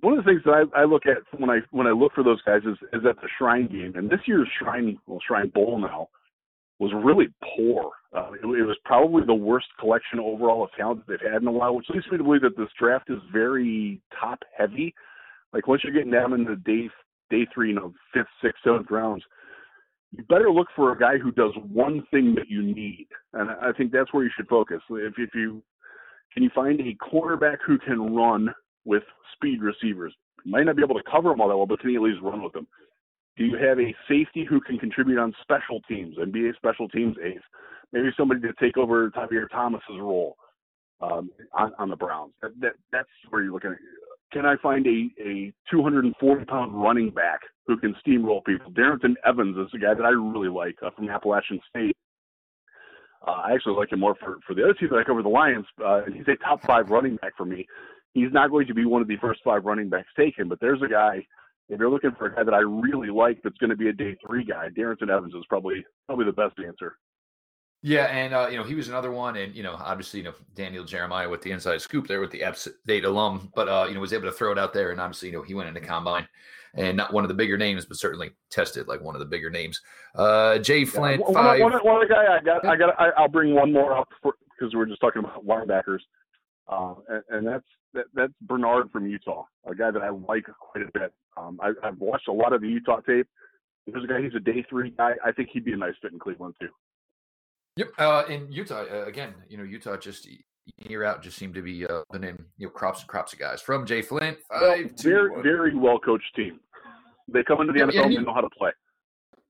one 0.00 0.18
of 0.18 0.24
the 0.24 0.30
things 0.30 0.42
that 0.44 0.68
I, 0.74 0.82
I 0.82 0.84
look 0.84 1.06
at 1.06 1.18
when 1.38 1.48
I 1.48 1.60
when 1.70 1.86
I 1.86 1.92
look 1.92 2.12
for 2.14 2.22
those 2.22 2.42
guys 2.42 2.60
is 2.62 2.76
is 2.92 3.06
at 3.08 3.16
the 3.16 3.28
Shrine 3.38 3.68
game, 3.68 3.94
and 3.96 4.10
this 4.10 4.20
year's 4.26 4.48
Shrine 4.58 4.98
well 5.06 5.20
Shrine 5.26 5.48
Bowl 5.48 5.78
now 5.78 6.08
was 6.78 6.92
really 7.04 7.28
poor. 7.56 7.90
Uh, 8.14 8.32
it, 8.32 8.44
it 8.44 8.64
was 8.64 8.76
probably 8.84 9.22
the 9.24 9.34
worst 9.34 9.66
collection 9.78 10.18
overall 10.18 10.64
of 10.64 10.70
talent 10.76 11.06
that 11.06 11.18
they've 11.20 11.32
had 11.32 11.42
in 11.42 11.48
a 11.48 11.52
while, 11.52 11.74
which 11.74 11.86
leads 11.90 12.06
me 12.10 12.18
to 12.18 12.24
believe 12.24 12.42
that 12.42 12.56
this 12.56 12.68
draft 12.78 13.10
is 13.10 13.18
very 13.32 14.00
top 14.18 14.40
heavy. 14.56 14.94
Like 15.52 15.68
once 15.68 15.82
you're 15.84 15.92
getting 15.92 16.10
down 16.10 16.32
into 16.32 16.56
day 16.56 16.90
day 17.30 17.46
three, 17.54 17.68
you 17.68 17.74
know, 17.74 17.92
fifth, 18.12 18.26
sixth, 18.42 18.60
seventh 18.64 18.90
rounds, 18.90 19.22
you 20.16 20.24
better 20.24 20.50
look 20.50 20.68
for 20.76 20.92
a 20.92 20.98
guy 20.98 21.18
who 21.18 21.32
does 21.32 21.52
one 21.72 22.04
thing 22.10 22.34
that 22.36 22.48
you 22.48 22.62
need, 22.62 23.06
and 23.32 23.50
I 23.50 23.72
think 23.76 23.92
that's 23.92 24.12
where 24.12 24.24
you 24.24 24.30
should 24.36 24.48
focus. 24.48 24.80
If 24.90 25.14
if 25.18 25.30
you 25.34 25.62
can 26.32 26.42
you 26.42 26.50
find 26.54 26.80
a 26.80 26.96
cornerback 27.04 27.58
who 27.66 27.78
can 27.78 28.14
run 28.14 28.52
with 28.84 29.02
speed 29.34 29.62
receivers, 29.62 30.14
might 30.44 30.64
not 30.64 30.76
be 30.76 30.82
able 30.82 30.96
to 30.96 31.10
cover 31.10 31.30
them 31.30 31.40
all 31.40 31.48
that 31.48 31.56
well, 31.56 31.66
but 31.66 31.80
can 31.80 31.90
he 31.90 31.96
at 31.96 32.02
least 32.02 32.22
run 32.22 32.42
with 32.42 32.52
them? 32.52 32.66
Do 33.36 33.44
you 33.44 33.56
have 33.56 33.78
a 33.80 33.94
safety 34.08 34.44
who 34.48 34.60
can 34.60 34.78
contribute 34.78 35.18
on 35.18 35.34
special 35.42 35.80
teams 35.88 36.16
and 36.18 36.32
be 36.32 36.48
a 36.48 36.54
special 36.54 36.88
teams 36.88 37.16
ace? 37.22 37.40
Maybe 37.92 38.10
somebody 38.16 38.40
to 38.42 38.52
take 38.60 38.76
over 38.76 39.10
Tavierre 39.10 39.48
Thomas's 39.50 39.98
role 39.98 40.36
um, 41.00 41.30
on, 41.52 41.72
on 41.78 41.90
the 41.90 41.96
Browns. 41.96 42.32
That, 42.42 42.52
that, 42.60 42.72
that's 42.92 43.08
where 43.30 43.42
you're 43.42 43.52
looking 43.52 43.72
at. 43.72 43.78
Can 44.32 44.46
I 44.46 44.56
find 44.62 44.86
a, 44.86 45.10
a 45.22 45.52
240 45.70 46.44
pound 46.46 46.74
running 46.74 47.10
back 47.10 47.40
who 47.66 47.76
can 47.76 47.94
steamroll 48.06 48.44
people? 48.44 48.70
Darrynton 48.72 49.14
Evans 49.24 49.56
is 49.56 49.72
a 49.74 49.78
guy 49.78 49.94
that 49.94 50.04
I 50.04 50.10
really 50.10 50.48
like 50.48 50.76
uh, 50.82 50.90
from 50.90 51.08
Appalachian 51.08 51.60
State. 51.68 51.96
Uh, 53.26 53.30
I 53.30 53.52
actually 53.52 53.76
like 53.76 53.92
him 53.92 54.00
more 54.00 54.14
for, 54.16 54.38
for 54.46 54.54
the 54.54 54.64
other 54.64 54.74
team 54.74 54.88
that 54.90 54.98
I 54.98 55.04
cover, 55.04 55.22
the 55.22 55.28
Lions. 55.28 55.66
Uh, 55.84 56.02
he's 56.12 56.26
a 56.28 56.36
top 56.36 56.62
five 56.62 56.90
running 56.90 57.16
back 57.16 57.36
for 57.36 57.46
me. 57.46 57.66
He's 58.12 58.32
not 58.32 58.50
going 58.50 58.66
to 58.66 58.74
be 58.74 58.84
one 58.84 59.02
of 59.02 59.08
the 59.08 59.16
first 59.16 59.40
five 59.44 59.64
running 59.64 59.88
backs 59.88 60.08
taken, 60.16 60.48
but 60.48 60.60
there's 60.60 60.82
a 60.82 60.88
guy 60.88 61.26
if 61.68 61.78
you're 61.78 61.90
looking 61.90 62.12
for 62.18 62.26
a 62.26 62.34
guy 62.34 62.44
that 62.44 62.54
I 62.54 62.60
really 62.60 63.08
like 63.08 63.40
that's 63.42 63.58
going 63.58 63.70
to 63.70 63.76
be 63.76 63.88
a 63.88 63.92
day 63.92 64.16
three 64.26 64.44
guy, 64.44 64.68
Darrynton 64.76 65.10
Evans 65.10 65.34
is 65.34 65.44
probably 65.48 65.84
probably 66.06 66.26
the 66.26 66.32
best 66.32 66.54
answer. 66.64 66.96
Yeah, 67.86 68.04
and 68.06 68.32
uh, 68.32 68.48
you 68.50 68.56
know 68.56 68.64
he 68.64 68.74
was 68.74 68.88
another 68.88 69.12
one, 69.12 69.36
and 69.36 69.54
you 69.54 69.62
know 69.62 69.74
obviously 69.78 70.20
you 70.20 70.24
know 70.24 70.34
Daniel 70.54 70.84
Jeremiah 70.84 71.28
with 71.28 71.42
the 71.42 71.50
inside 71.50 71.82
scoop 71.82 72.06
there 72.06 72.20
with 72.20 72.30
the 72.30 72.42
App 72.42 72.56
State 72.56 73.04
alum, 73.04 73.52
but 73.54 73.68
uh, 73.68 73.84
you 73.86 73.94
know 73.94 74.00
was 74.00 74.14
able 74.14 74.24
to 74.24 74.32
throw 74.32 74.52
it 74.52 74.58
out 74.58 74.72
there, 74.72 74.90
and 74.90 75.00
obviously 75.00 75.28
you 75.28 75.34
know 75.34 75.42
he 75.42 75.52
went 75.52 75.68
into 75.68 75.80
combine, 75.80 76.26
and 76.74 76.96
not 76.96 77.12
one 77.12 77.24
of 77.24 77.28
the 77.28 77.34
bigger 77.34 77.58
names, 77.58 77.84
but 77.84 77.98
certainly 77.98 78.30
tested 78.50 78.88
like 78.88 79.02
one 79.02 79.14
of 79.14 79.18
the 79.18 79.26
bigger 79.26 79.50
names. 79.50 79.80
Uh, 80.14 80.58
Jay 80.58 80.86
Flint, 80.86 81.22
yeah, 81.26 81.34
five. 81.34 81.60
One, 81.60 81.72
one, 81.72 81.84
one 81.84 82.08
guy 82.08 82.36
I 82.36 82.42
got, 82.42 82.64
I 82.64 82.76
got, 82.76 82.98
I, 82.98 83.20
will 83.20 83.28
bring 83.28 83.54
one 83.54 83.70
more 83.70 83.92
up 83.92 84.08
because 84.22 84.74
we 84.74 84.80
are 84.80 84.86
just 84.86 85.02
talking 85.02 85.22
about 85.22 85.46
linebackers, 85.46 86.00
uh, 86.68 86.94
and, 87.08 87.22
and 87.28 87.46
that's 87.46 87.66
that, 87.94 88.06
that's 88.14 88.32
Bernard 88.42 88.90
from 88.90 89.06
Utah, 89.06 89.44
a 89.66 89.74
guy 89.74 89.90
that 89.90 90.02
I 90.02 90.10
like 90.10 90.46
quite 90.60 90.84
a 90.84 90.90
bit. 90.92 91.12
Um, 91.36 91.58
I, 91.62 91.72
I've 91.82 91.98
watched 91.98 92.28
a 92.28 92.32
lot 92.32 92.52
of 92.52 92.60
the 92.60 92.68
Utah 92.68 93.00
tape. 93.00 93.26
There's 93.86 94.04
a 94.04 94.06
guy. 94.06 94.22
He's 94.22 94.34
a 94.34 94.40
day 94.40 94.64
three 94.68 94.90
guy. 94.90 95.12
I 95.24 95.32
think 95.32 95.50
he'd 95.52 95.64
be 95.64 95.72
a 95.72 95.76
nice 95.76 95.94
fit 96.00 96.12
in 96.12 96.18
Cleveland 96.18 96.54
too. 96.60 96.68
Yep. 97.76 97.88
Uh, 97.98 98.22
in 98.28 98.50
Utah, 98.52 98.84
uh, 98.90 99.04
again, 99.04 99.34
you 99.48 99.56
know, 99.56 99.64
Utah 99.64 99.96
just 99.96 100.28
year 100.88 101.04
out 101.04 101.22
just 101.22 101.36
seemed 101.36 101.54
to 101.54 101.62
be 101.62 101.86
uh, 101.86 102.02
in 102.14 102.22
you 102.56 102.66
know 102.66 102.70
crops 102.70 103.00
and 103.00 103.08
crops 103.08 103.32
of 103.32 103.38
guys 103.38 103.60
from 103.60 103.84
Jay 103.86 104.02
Flint. 104.02 104.38
Five, 104.48 104.60
well, 104.60 104.88
very 104.98 105.42
very 105.42 105.74
well 105.74 105.98
coached 105.98 106.34
team. 106.34 106.60
They 107.28 107.42
come 107.42 107.60
into 107.60 107.72
the 107.72 107.80
NFL 107.80 108.04
and 108.04 108.16
they 108.16 108.22
know 108.22 108.34
how 108.34 108.40
to 108.40 108.50
play. 108.50 108.70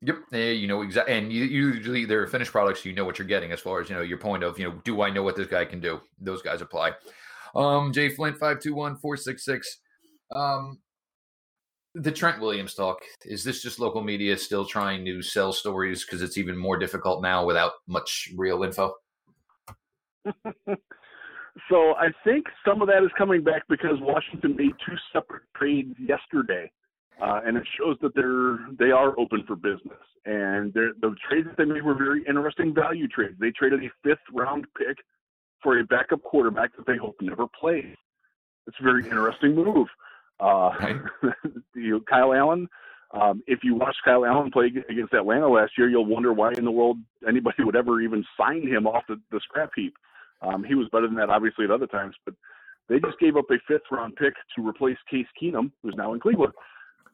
Yep, 0.02 0.16
you 0.32 0.66
know 0.66 0.82
exactly, 0.82 1.14
and 1.14 1.32
you, 1.32 1.44
usually 1.44 2.04
they're 2.04 2.26
finished 2.26 2.52
products. 2.52 2.84
You 2.84 2.92
know 2.92 3.04
what 3.04 3.18
you're 3.18 3.28
getting 3.28 3.52
as 3.52 3.60
far 3.60 3.80
as 3.80 3.88
you 3.88 3.96
know 3.96 4.02
your 4.02 4.18
point 4.18 4.42
of 4.42 4.58
you 4.58 4.68
know, 4.68 4.80
do 4.84 5.00
I 5.02 5.10
know 5.10 5.22
what 5.22 5.36
this 5.36 5.46
guy 5.46 5.64
can 5.64 5.80
do? 5.80 6.00
Those 6.20 6.42
guys 6.42 6.60
apply. 6.60 6.92
Um, 7.54 7.92
Jay 7.92 8.08
Flint 8.08 8.38
five 8.38 8.60
two 8.60 8.74
one 8.74 8.96
four 8.96 9.16
six 9.16 9.44
six. 9.44 9.78
Um, 10.34 10.78
the 11.94 12.10
Trent 12.10 12.40
Williams 12.40 12.74
talk 12.74 12.98
is 13.24 13.44
this 13.44 13.62
just 13.62 13.78
local 13.78 14.02
media 14.02 14.36
still 14.36 14.64
trying 14.64 15.04
to 15.04 15.22
sell 15.22 15.52
stories 15.52 16.04
because 16.04 16.22
it's 16.22 16.36
even 16.36 16.56
more 16.56 16.76
difficult 16.76 17.22
now 17.22 17.44
without 17.44 17.72
much 17.86 18.30
real 18.36 18.64
info? 18.64 18.94
so 20.26 21.94
I 21.94 22.08
think 22.24 22.46
some 22.66 22.82
of 22.82 22.88
that 22.88 23.04
is 23.04 23.10
coming 23.16 23.44
back 23.44 23.62
because 23.68 23.96
Washington 24.00 24.56
made 24.56 24.72
two 24.84 24.96
separate 25.12 25.42
trades 25.56 25.94
yesterday, 26.00 26.70
uh, 27.22 27.40
and 27.46 27.56
it 27.56 27.64
shows 27.78 27.96
that 28.02 28.14
they're 28.16 28.58
they 28.78 28.90
are 28.90 29.18
open 29.18 29.44
for 29.46 29.54
business. 29.54 30.02
And 30.26 30.72
the 30.72 31.14
trades 31.28 31.46
that 31.46 31.58
they 31.58 31.70
made 31.70 31.84
were 31.84 31.94
very 31.94 32.24
interesting 32.26 32.74
value 32.74 33.06
trades. 33.06 33.34
They 33.38 33.50
traded 33.50 33.84
a 33.84 33.88
fifth 34.02 34.24
round 34.32 34.66
pick 34.76 34.96
for 35.64 35.80
a 35.80 35.84
backup 35.84 36.22
quarterback 36.22 36.76
that 36.76 36.86
they 36.86 36.96
hope 36.96 37.16
never 37.20 37.46
plays. 37.48 37.96
It's 38.68 38.76
a 38.78 38.84
very 38.84 39.02
interesting 39.02 39.56
move. 39.56 39.88
Uh, 40.38 40.70
right. 40.80 40.96
you 41.74 41.90
know, 41.90 42.00
Kyle 42.08 42.32
Allen. 42.32 42.68
Um, 43.12 43.42
if 43.46 43.60
you 43.62 43.74
watch 43.74 43.96
Kyle 44.04 44.24
Allen 44.24 44.50
play 44.50 44.66
against 44.66 45.14
Atlanta 45.14 45.48
last 45.48 45.72
year, 45.78 45.88
you'll 45.88 46.06
wonder 46.06 46.32
why 46.32 46.52
in 46.52 46.64
the 46.64 46.70
world 46.70 46.98
anybody 47.26 47.56
would 47.64 47.76
ever 47.76 48.00
even 48.00 48.24
sign 48.38 48.66
him 48.66 48.86
off 48.86 49.04
the, 49.08 49.20
the 49.30 49.40
scrap 49.40 49.70
heap. 49.74 49.94
Um, 50.42 50.62
he 50.64 50.74
was 50.74 50.88
better 50.92 51.06
than 51.06 51.16
that, 51.16 51.30
obviously, 51.30 51.64
at 51.64 51.70
other 51.70 51.86
times, 51.86 52.14
but 52.24 52.34
they 52.88 52.98
just 52.98 53.18
gave 53.18 53.36
up 53.36 53.46
a 53.50 53.56
fifth 53.66 53.90
round 53.90 54.16
pick 54.16 54.34
to 54.56 54.66
replace 54.66 54.98
Case 55.10 55.26
Keenum, 55.40 55.70
who's 55.82 55.94
now 55.96 56.12
in 56.12 56.20
Cleveland. 56.20 56.52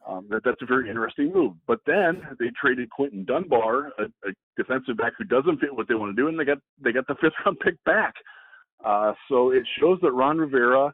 Um, 0.07 0.25
that, 0.29 0.43
that's 0.43 0.61
a 0.61 0.65
very 0.65 0.89
interesting 0.89 1.31
move. 1.31 1.53
But 1.67 1.79
then 1.85 2.23
they 2.39 2.47
traded 2.59 2.89
Quinton 2.89 3.23
Dunbar, 3.23 3.91
a, 3.99 4.03
a 4.27 4.33
defensive 4.57 4.97
back 4.97 5.13
who 5.17 5.23
doesn't 5.25 5.59
fit 5.59 5.73
what 5.73 5.87
they 5.87 5.93
want 5.93 6.15
to 6.15 6.21
do, 6.21 6.27
and 6.27 6.39
they 6.39 6.43
got 6.43 6.57
they 6.83 6.91
got 6.91 7.07
the 7.07 7.15
fifth 7.21 7.33
round 7.45 7.59
pick 7.59 7.81
back. 7.85 8.15
Uh, 8.83 9.13
so 9.29 9.51
it 9.51 9.63
shows 9.79 9.99
that 10.01 10.11
Ron 10.11 10.37
Rivera 10.37 10.93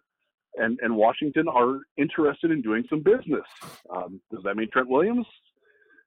and, 0.56 0.80
and 0.82 0.96
Washington 0.96 1.48
are 1.48 1.80
interested 1.98 2.52
in 2.52 2.62
doing 2.62 2.84
some 2.90 3.02
business. 3.02 3.46
Um, 3.94 4.20
does 4.32 4.44
that 4.44 4.56
mean 4.56 4.70
Trent 4.72 4.90
Williams? 4.90 5.26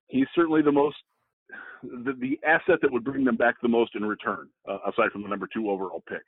He's 0.08 0.26
certainly 0.34 0.62
the 0.62 0.72
most 0.72 0.96
the, 1.82 2.12
the 2.20 2.38
asset 2.46 2.78
that 2.82 2.92
would 2.92 3.04
bring 3.04 3.24
them 3.24 3.36
back 3.36 3.54
the 3.62 3.68
most 3.68 3.94
in 3.94 4.04
return, 4.04 4.48
uh, 4.68 4.78
aside 4.86 5.10
from 5.12 5.22
the 5.22 5.28
number 5.28 5.48
two 5.52 5.70
overall 5.70 6.02
pick. 6.08 6.22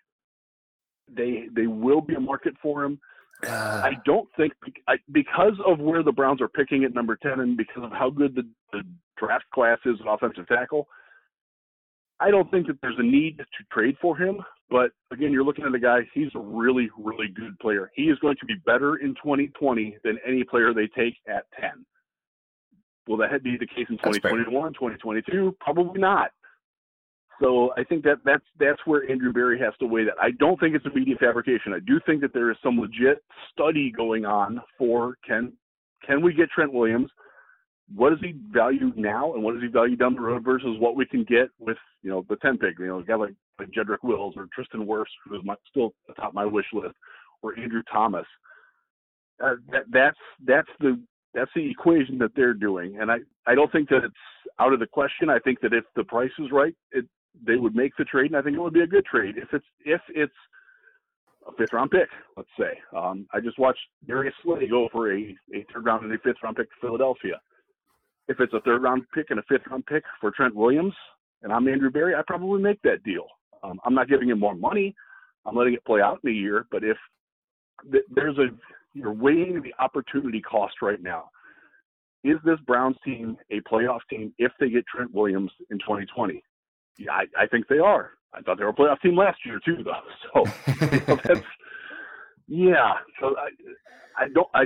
They 1.14 1.48
they 1.54 1.66
will 1.66 2.00
be 2.00 2.14
a 2.14 2.20
market 2.20 2.54
for 2.62 2.84
him. 2.84 2.98
Uh, 3.46 3.82
I 3.84 3.92
don't 4.06 4.28
think 4.36 4.52
I, 4.88 4.94
because 5.10 5.54
of 5.66 5.80
where 5.80 6.02
the 6.02 6.12
Browns 6.12 6.40
are 6.40 6.48
picking 6.48 6.84
at 6.84 6.94
number 6.94 7.16
ten, 7.16 7.40
and 7.40 7.56
because 7.56 7.82
of 7.82 7.90
how 7.90 8.08
good 8.08 8.34
the, 8.34 8.48
the 8.72 8.82
draft 9.18 9.44
class 9.52 9.78
is 9.84 9.96
at 10.00 10.10
offensive 10.10 10.46
tackle. 10.46 10.86
I 12.22 12.30
don't 12.30 12.50
think 12.50 12.68
that 12.68 12.78
there's 12.80 12.98
a 12.98 13.02
need 13.02 13.38
to 13.38 13.44
trade 13.72 13.96
for 14.00 14.16
him. 14.16 14.40
But 14.70 14.92
again, 15.12 15.32
you're 15.32 15.44
looking 15.44 15.66
at 15.66 15.74
a 15.74 15.78
guy, 15.78 16.00
he's 16.14 16.30
a 16.34 16.38
really, 16.38 16.88
really 16.96 17.28
good 17.28 17.58
player. 17.58 17.90
He 17.94 18.04
is 18.04 18.18
going 18.20 18.36
to 18.40 18.46
be 18.46 18.54
better 18.64 18.96
in 18.96 19.14
2020 19.16 19.98
than 20.04 20.18
any 20.26 20.44
player 20.44 20.72
they 20.72 20.86
take 20.96 21.14
at 21.28 21.44
10. 21.60 21.84
Will 23.08 23.16
that 23.18 23.42
be 23.42 23.56
the 23.58 23.66
case 23.66 23.86
in 23.90 23.98
2021, 23.98 24.72
2022? 24.72 25.56
Probably 25.60 26.00
not. 26.00 26.30
So 27.42 27.72
I 27.76 27.82
think 27.82 28.04
that 28.04 28.18
that's 28.24 28.44
that's 28.60 28.78
where 28.84 29.10
Andrew 29.10 29.32
Berry 29.32 29.58
has 29.58 29.74
to 29.80 29.86
weigh 29.86 30.04
that. 30.04 30.14
I 30.22 30.30
don't 30.38 30.60
think 30.60 30.76
it's 30.76 30.86
a 30.86 30.96
media 30.96 31.16
fabrication. 31.18 31.72
I 31.74 31.80
do 31.80 31.98
think 32.06 32.20
that 32.20 32.32
there 32.32 32.52
is 32.52 32.56
some 32.62 32.78
legit 32.78 33.24
study 33.52 33.90
going 33.90 34.24
on 34.24 34.60
for 34.78 35.16
can 35.26 35.52
can 36.06 36.22
we 36.22 36.32
get 36.32 36.50
Trent 36.50 36.72
Williams? 36.72 37.10
What 37.94 38.12
is 38.12 38.18
he 38.22 38.34
valued 38.50 38.96
now 38.96 39.34
and 39.34 39.42
what 39.42 39.56
is 39.56 39.62
he 39.62 39.68
valued 39.68 39.98
down 39.98 40.14
the 40.14 40.20
road 40.20 40.44
versus 40.44 40.76
what 40.78 40.96
we 40.96 41.06
can 41.06 41.24
get 41.24 41.48
with, 41.58 41.76
you 42.02 42.10
know, 42.10 42.24
the 42.28 42.36
10 42.36 42.58
pick, 42.58 42.78
you 42.78 42.86
know, 42.86 42.98
a 42.98 43.04
guy 43.04 43.14
like, 43.14 43.34
like 43.58 43.70
Jedrick 43.70 44.02
Wills 44.02 44.34
or 44.36 44.48
Tristan 44.54 44.86
Wirfs, 44.86 45.04
who 45.24 45.36
is 45.36 45.42
my, 45.44 45.54
still 45.68 45.92
atop 46.08 46.34
my 46.34 46.44
wish 46.44 46.66
list, 46.72 46.94
or 47.42 47.58
Andrew 47.58 47.82
Thomas. 47.92 48.26
Uh, 49.42 49.54
that, 49.70 49.84
that's, 49.90 50.18
that's 50.46 50.68
the, 50.80 51.00
that's 51.34 51.50
the 51.54 51.70
equation 51.70 52.18
that 52.18 52.32
they're 52.36 52.54
doing. 52.54 52.98
And 53.00 53.10
I, 53.10 53.18
I 53.46 53.54
don't 53.54 53.72
think 53.72 53.88
that 53.88 54.04
it's 54.04 54.14
out 54.58 54.72
of 54.72 54.80
the 54.80 54.86
question. 54.86 55.28
I 55.28 55.38
think 55.38 55.60
that 55.60 55.72
if 55.72 55.84
the 55.96 56.04
price 56.04 56.30
is 56.38 56.50
right, 56.50 56.74
it, 56.92 57.04
they 57.46 57.56
would 57.56 57.74
make 57.74 57.92
the 57.96 58.04
trade 58.04 58.30
and 58.30 58.36
I 58.36 58.42
think 58.42 58.56
it 58.56 58.60
would 58.60 58.74
be 58.74 58.82
a 58.82 58.86
good 58.86 59.04
trade. 59.04 59.36
If 59.36 59.48
it's, 59.52 59.66
if 59.84 60.00
it's, 60.08 60.32
a 61.44 61.52
fifth 61.58 61.72
round 61.72 61.90
pick, 61.90 62.08
let's 62.36 62.48
say. 62.56 62.78
Um, 62.96 63.26
I 63.32 63.40
just 63.40 63.58
watched 63.58 63.80
Darius 64.06 64.32
Slay 64.44 64.68
go 64.68 64.88
for 64.92 65.12
a, 65.12 65.36
a 65.52 65.66
third 65.72 65.84
round 65.84 66.04
and 66.04 66.14
a 66.14 66.18
fifth 66.18 66.36
round 66.40 66.54
pick 66.54 66.68
to 66.68 66.76
Philadelphia 66.80 67.40
if 68.28 68.40
it's 68.40 68.52
a 68.52 68.60
third 68.60 68.82
round 68.82 69.02
pick 69.14 69.30
and 69.30 69.38
a 69.38 69.42
fifth 69.48 69.66
round 69.70 69.86
pick 69.86 70.04
for 70.20 70.30
Trent 70.30 70.54
Williams, 70.54 70.94
and 71.42 71.52
I'm 71.52 71.68
Andrew 71.68 71.90
Berry, 71.90 72.14
I 72.14 72.22
probably 72.26 72.62
make 72.62 72.80
that 72.82 73.02
deal. 73.04 73.26
Um, 73.62 73.80
I'm 73.84 73.94
not 73.94 74.08
giving 74.08 74.30
him 74.30 74.40
more 74.40 74.54
money. 74.54 74.94
I'm 75.44 75.56
letting 75.56 75.74
it 75.74 75.84
play 75.84 76.00
out 76.00 76.20
in 76.24 76.30
a 76.30 76.34
year. 76.34 76.66
But 76.70 76.84
if 76.84 76.96
th- 77.90 78.04
there's 78.14 78.38
a, 78.38 78.48
you're 78.94 79.12
weighing 79.12 79.62
the 79.62 79.74
opportunity 79.82 80.40
cost 80.40 80.74
right 80.82 81.02
now. 81.02 81.30
Is 82.24 82.36
this 82.44 82.58
Browns 82.66 82.96
team 83.04 83.36
a 83.50 83.60
playoff 83.62 84.00
team 84.08 84.32
if 84.38 84.52
they 84.60 84.70
get 84.70 84.84
Trent 84.86 85.12
Williams 85.12 85.50
in 85.70 85.78
2020? 85.78 86.42
Yeah, 86.98 87.10
I, 87.10 87.24
I 87.36 87.46
think 87.48 87.66
they 87.66 87.78
are. 87.78 88.10
I 88.32 88.40
thought 88.40 88.58
they 88.58 88.64
were 88.64 88.70
a 88.70 88.74
playoff 88.74 89.00
team 89.00 89.16
last 89.16 89.38
year 89.44 89.60
too, 89.64 89.82
though. 89.84 89.92
So 90.34 90.44
you 90.80 91.00
know, 91.08 91.18
that's 91.24 91.46
yeah. 92.48 92.92
So 93.20 93.34
I, 93.36 94.24
I 94.24 94.28
don't 94.28 94.48
I 94.54 94.64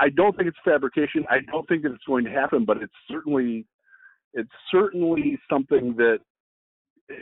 I 0.00 0.08
don't 0.10 0.36
think 0.36 0.48
it's 0.48 0.58
fabrication. 0.64 1.24
I 1.30 1.38
don't 1.50 1.66
think 1.68 1.82
that 1.82 1.92
it's 1.92 2.04
going 2.04 2.24
to 2.24 2.30
happen, 2.30 2.64
but 2.64 2.78
it's 2.78 2.92
certainly 3.10 3.66
it's 4.34 4.50
certainly 4.70 5.38
something 5.50 5.94
that 5.96 6.18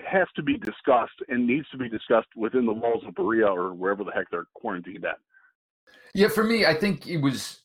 has 0.05 0.27
to 0.35 0.43
be 0.43 0.59
discussed 0.59 1.19
and 1.29 1.47
needs 1.47 1.69
to 1.71 1.79
be 1.79 1.89
discussed 1.89 2.29
within 2.37 2.67
the 2.67 2.73
walls 2.73 3.05
of 3.07 3.15
Berea 3.15 3.47
or 3.47 3.73
wherever 3.73 4.05
the 4.05 4.11
heck 4.11 4.31
they're 4.31 4.47
quarantined 4.55 5.05
at. 5.05 5.19
Yeah, 6.15 6.29
for 6.29 6.43
me, 6.43 6.67
I 6.67 6.75
think 6.75 7.07
it 7.07 7.19
was 7.19 7.61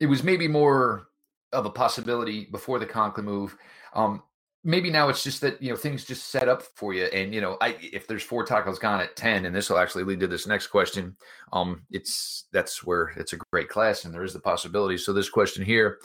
it 0.00 0.06
was 0.06 0.22
maybe 0.22 0.48
more 0.48 1.08
of 1.52 1.66
a 1.66 1.70
possibility 1.70 2.46
before 2.50 2.78
the 2.78 2.86
Conklin 2.86 3.26
move. 3.26 3.56
Um, 3.94 4.22
maybe 4.64 4.90
now 4.90 5.08
it's 5.08 5.24
just 5.24 5.40
that 5.40 5.60
you 5.62 5.70
know 5.70 5.76
things 5.76 6.04
just 6.04 6.30
set 6.30 6.48
up 6.48 6.62
for 6.76 6.94
you, 6.94 7.04
and 7.04 7.34
you 7.34 7.40
know, 7.40 7.56
I 7.60 7.76
if 7.80 8.06
there's 8.06 8.22
four 8.22 8.44
tackles 8.44 8.78
gone 8.78 9.00
at 9.00 9.16
ten, 9.16 9.46
and 9.46 9.54
this 9.54 9.70
will 9.70 9.78
actually 9.78 10.04
lead 10.04 10.20
to 10.20 10.26
this 10.26 10.46
next 10.46 10.68
question. 10.68 11.16
Um, 11.52 11.82
it's 11.90 12.46
that's 12.52 12.84
where 12.84 13.12
it's 13.16 13.32
a 13.32 13.38
great 13.52 13.68
class, 13.68 14.04
and 14.04 14.14
there 14.14 14.24
is 14.24 14.32
the 14.32 14.40
possibility. 14.40 14.96
So 14.98 15.12
this 15.12 15.28
question 15.28 15.64
here, 15.64 15.98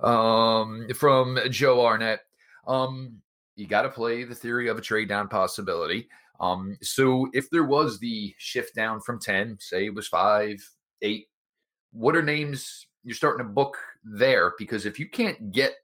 um, 0.00 0.86
from 0.94 1.38
Joe 1.50 1.84
Arnett, 1.84 2.20
um, 2.66 3.18
you 3.56 3.66
got 3.66 3.82
to 3.82 3.88
play 3.88 4.24
the 4.24 4.34
theory 4.34 4.68
of 4.68 4.78
a 4.78 4.82
trade 4.82 5.08
down 5.08 5.28
possibility. 5.28 6.08
Um, 6.40 6.76
so 6.82 7.28
if 7.32 7.50
there 7.50 7.64
was 7.64 7.98
the 7.98 8.32
shift 8.38 8.74
down 8.74 9.00
from 9.00 9.18
10, 9.18 9.56
say 9.60 9.86
it 9.86 9.94
was 9.94 10.06
five, 10.06 10.56
eight, 11.02 11.26
what 11.92 12.14
are 12.14 12.22
names 12.22 12.86
you're 13.02 13.16
starting 13.16 13.44
to 13.44 13.52
book 13.52 13.76
there? 14.04 14.52
Because 14.56 14.86
if 14.86 15.00
you 15.00 15.08
can't 15.08 15.50
get 15.50 15.74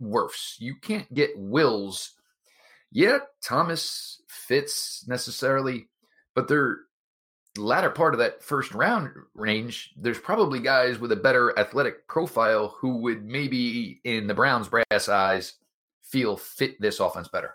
Wirfs, 0.00 0.56
you 0.58 0.74
can't 0.76 1.12
get 1.12 1.30
Wills. 1.36 2.14
Yeah, 2.92 3.18
Thomas 3.42 4.20
fits 4.28 5.04
necessarily, 5.06 5.88
but 6.34 6.48
they're 6.48 6.78
latter 7.56 7.90
part 7.90 8.14
of 8.14 8.20
that 8.20 8.42
first 8.42 8.74
round 8.74 9.10
range, 9.34 9.92
there's 9.96 10.18
probably 10.18 10.60
guys 10.60 10.98
with 10.98 11.12
a 11.12 11.16
better 11.16 11.58
athletic 11.58 12.06
profile 12.06 12.76
who 12.78 12.96
would 12.98 13.24
maybe, 13.24 14.00
in 14.04 14.26
the 14.26 14.34
Browns' 14.34 14.68
brass 14.68 15.08
eyes, 15.08 15.54
feel 16.02 16.36
fit 16.36 16.80
this 16.80 17.00
offense 17.00 17.28
better. 17.28 17.54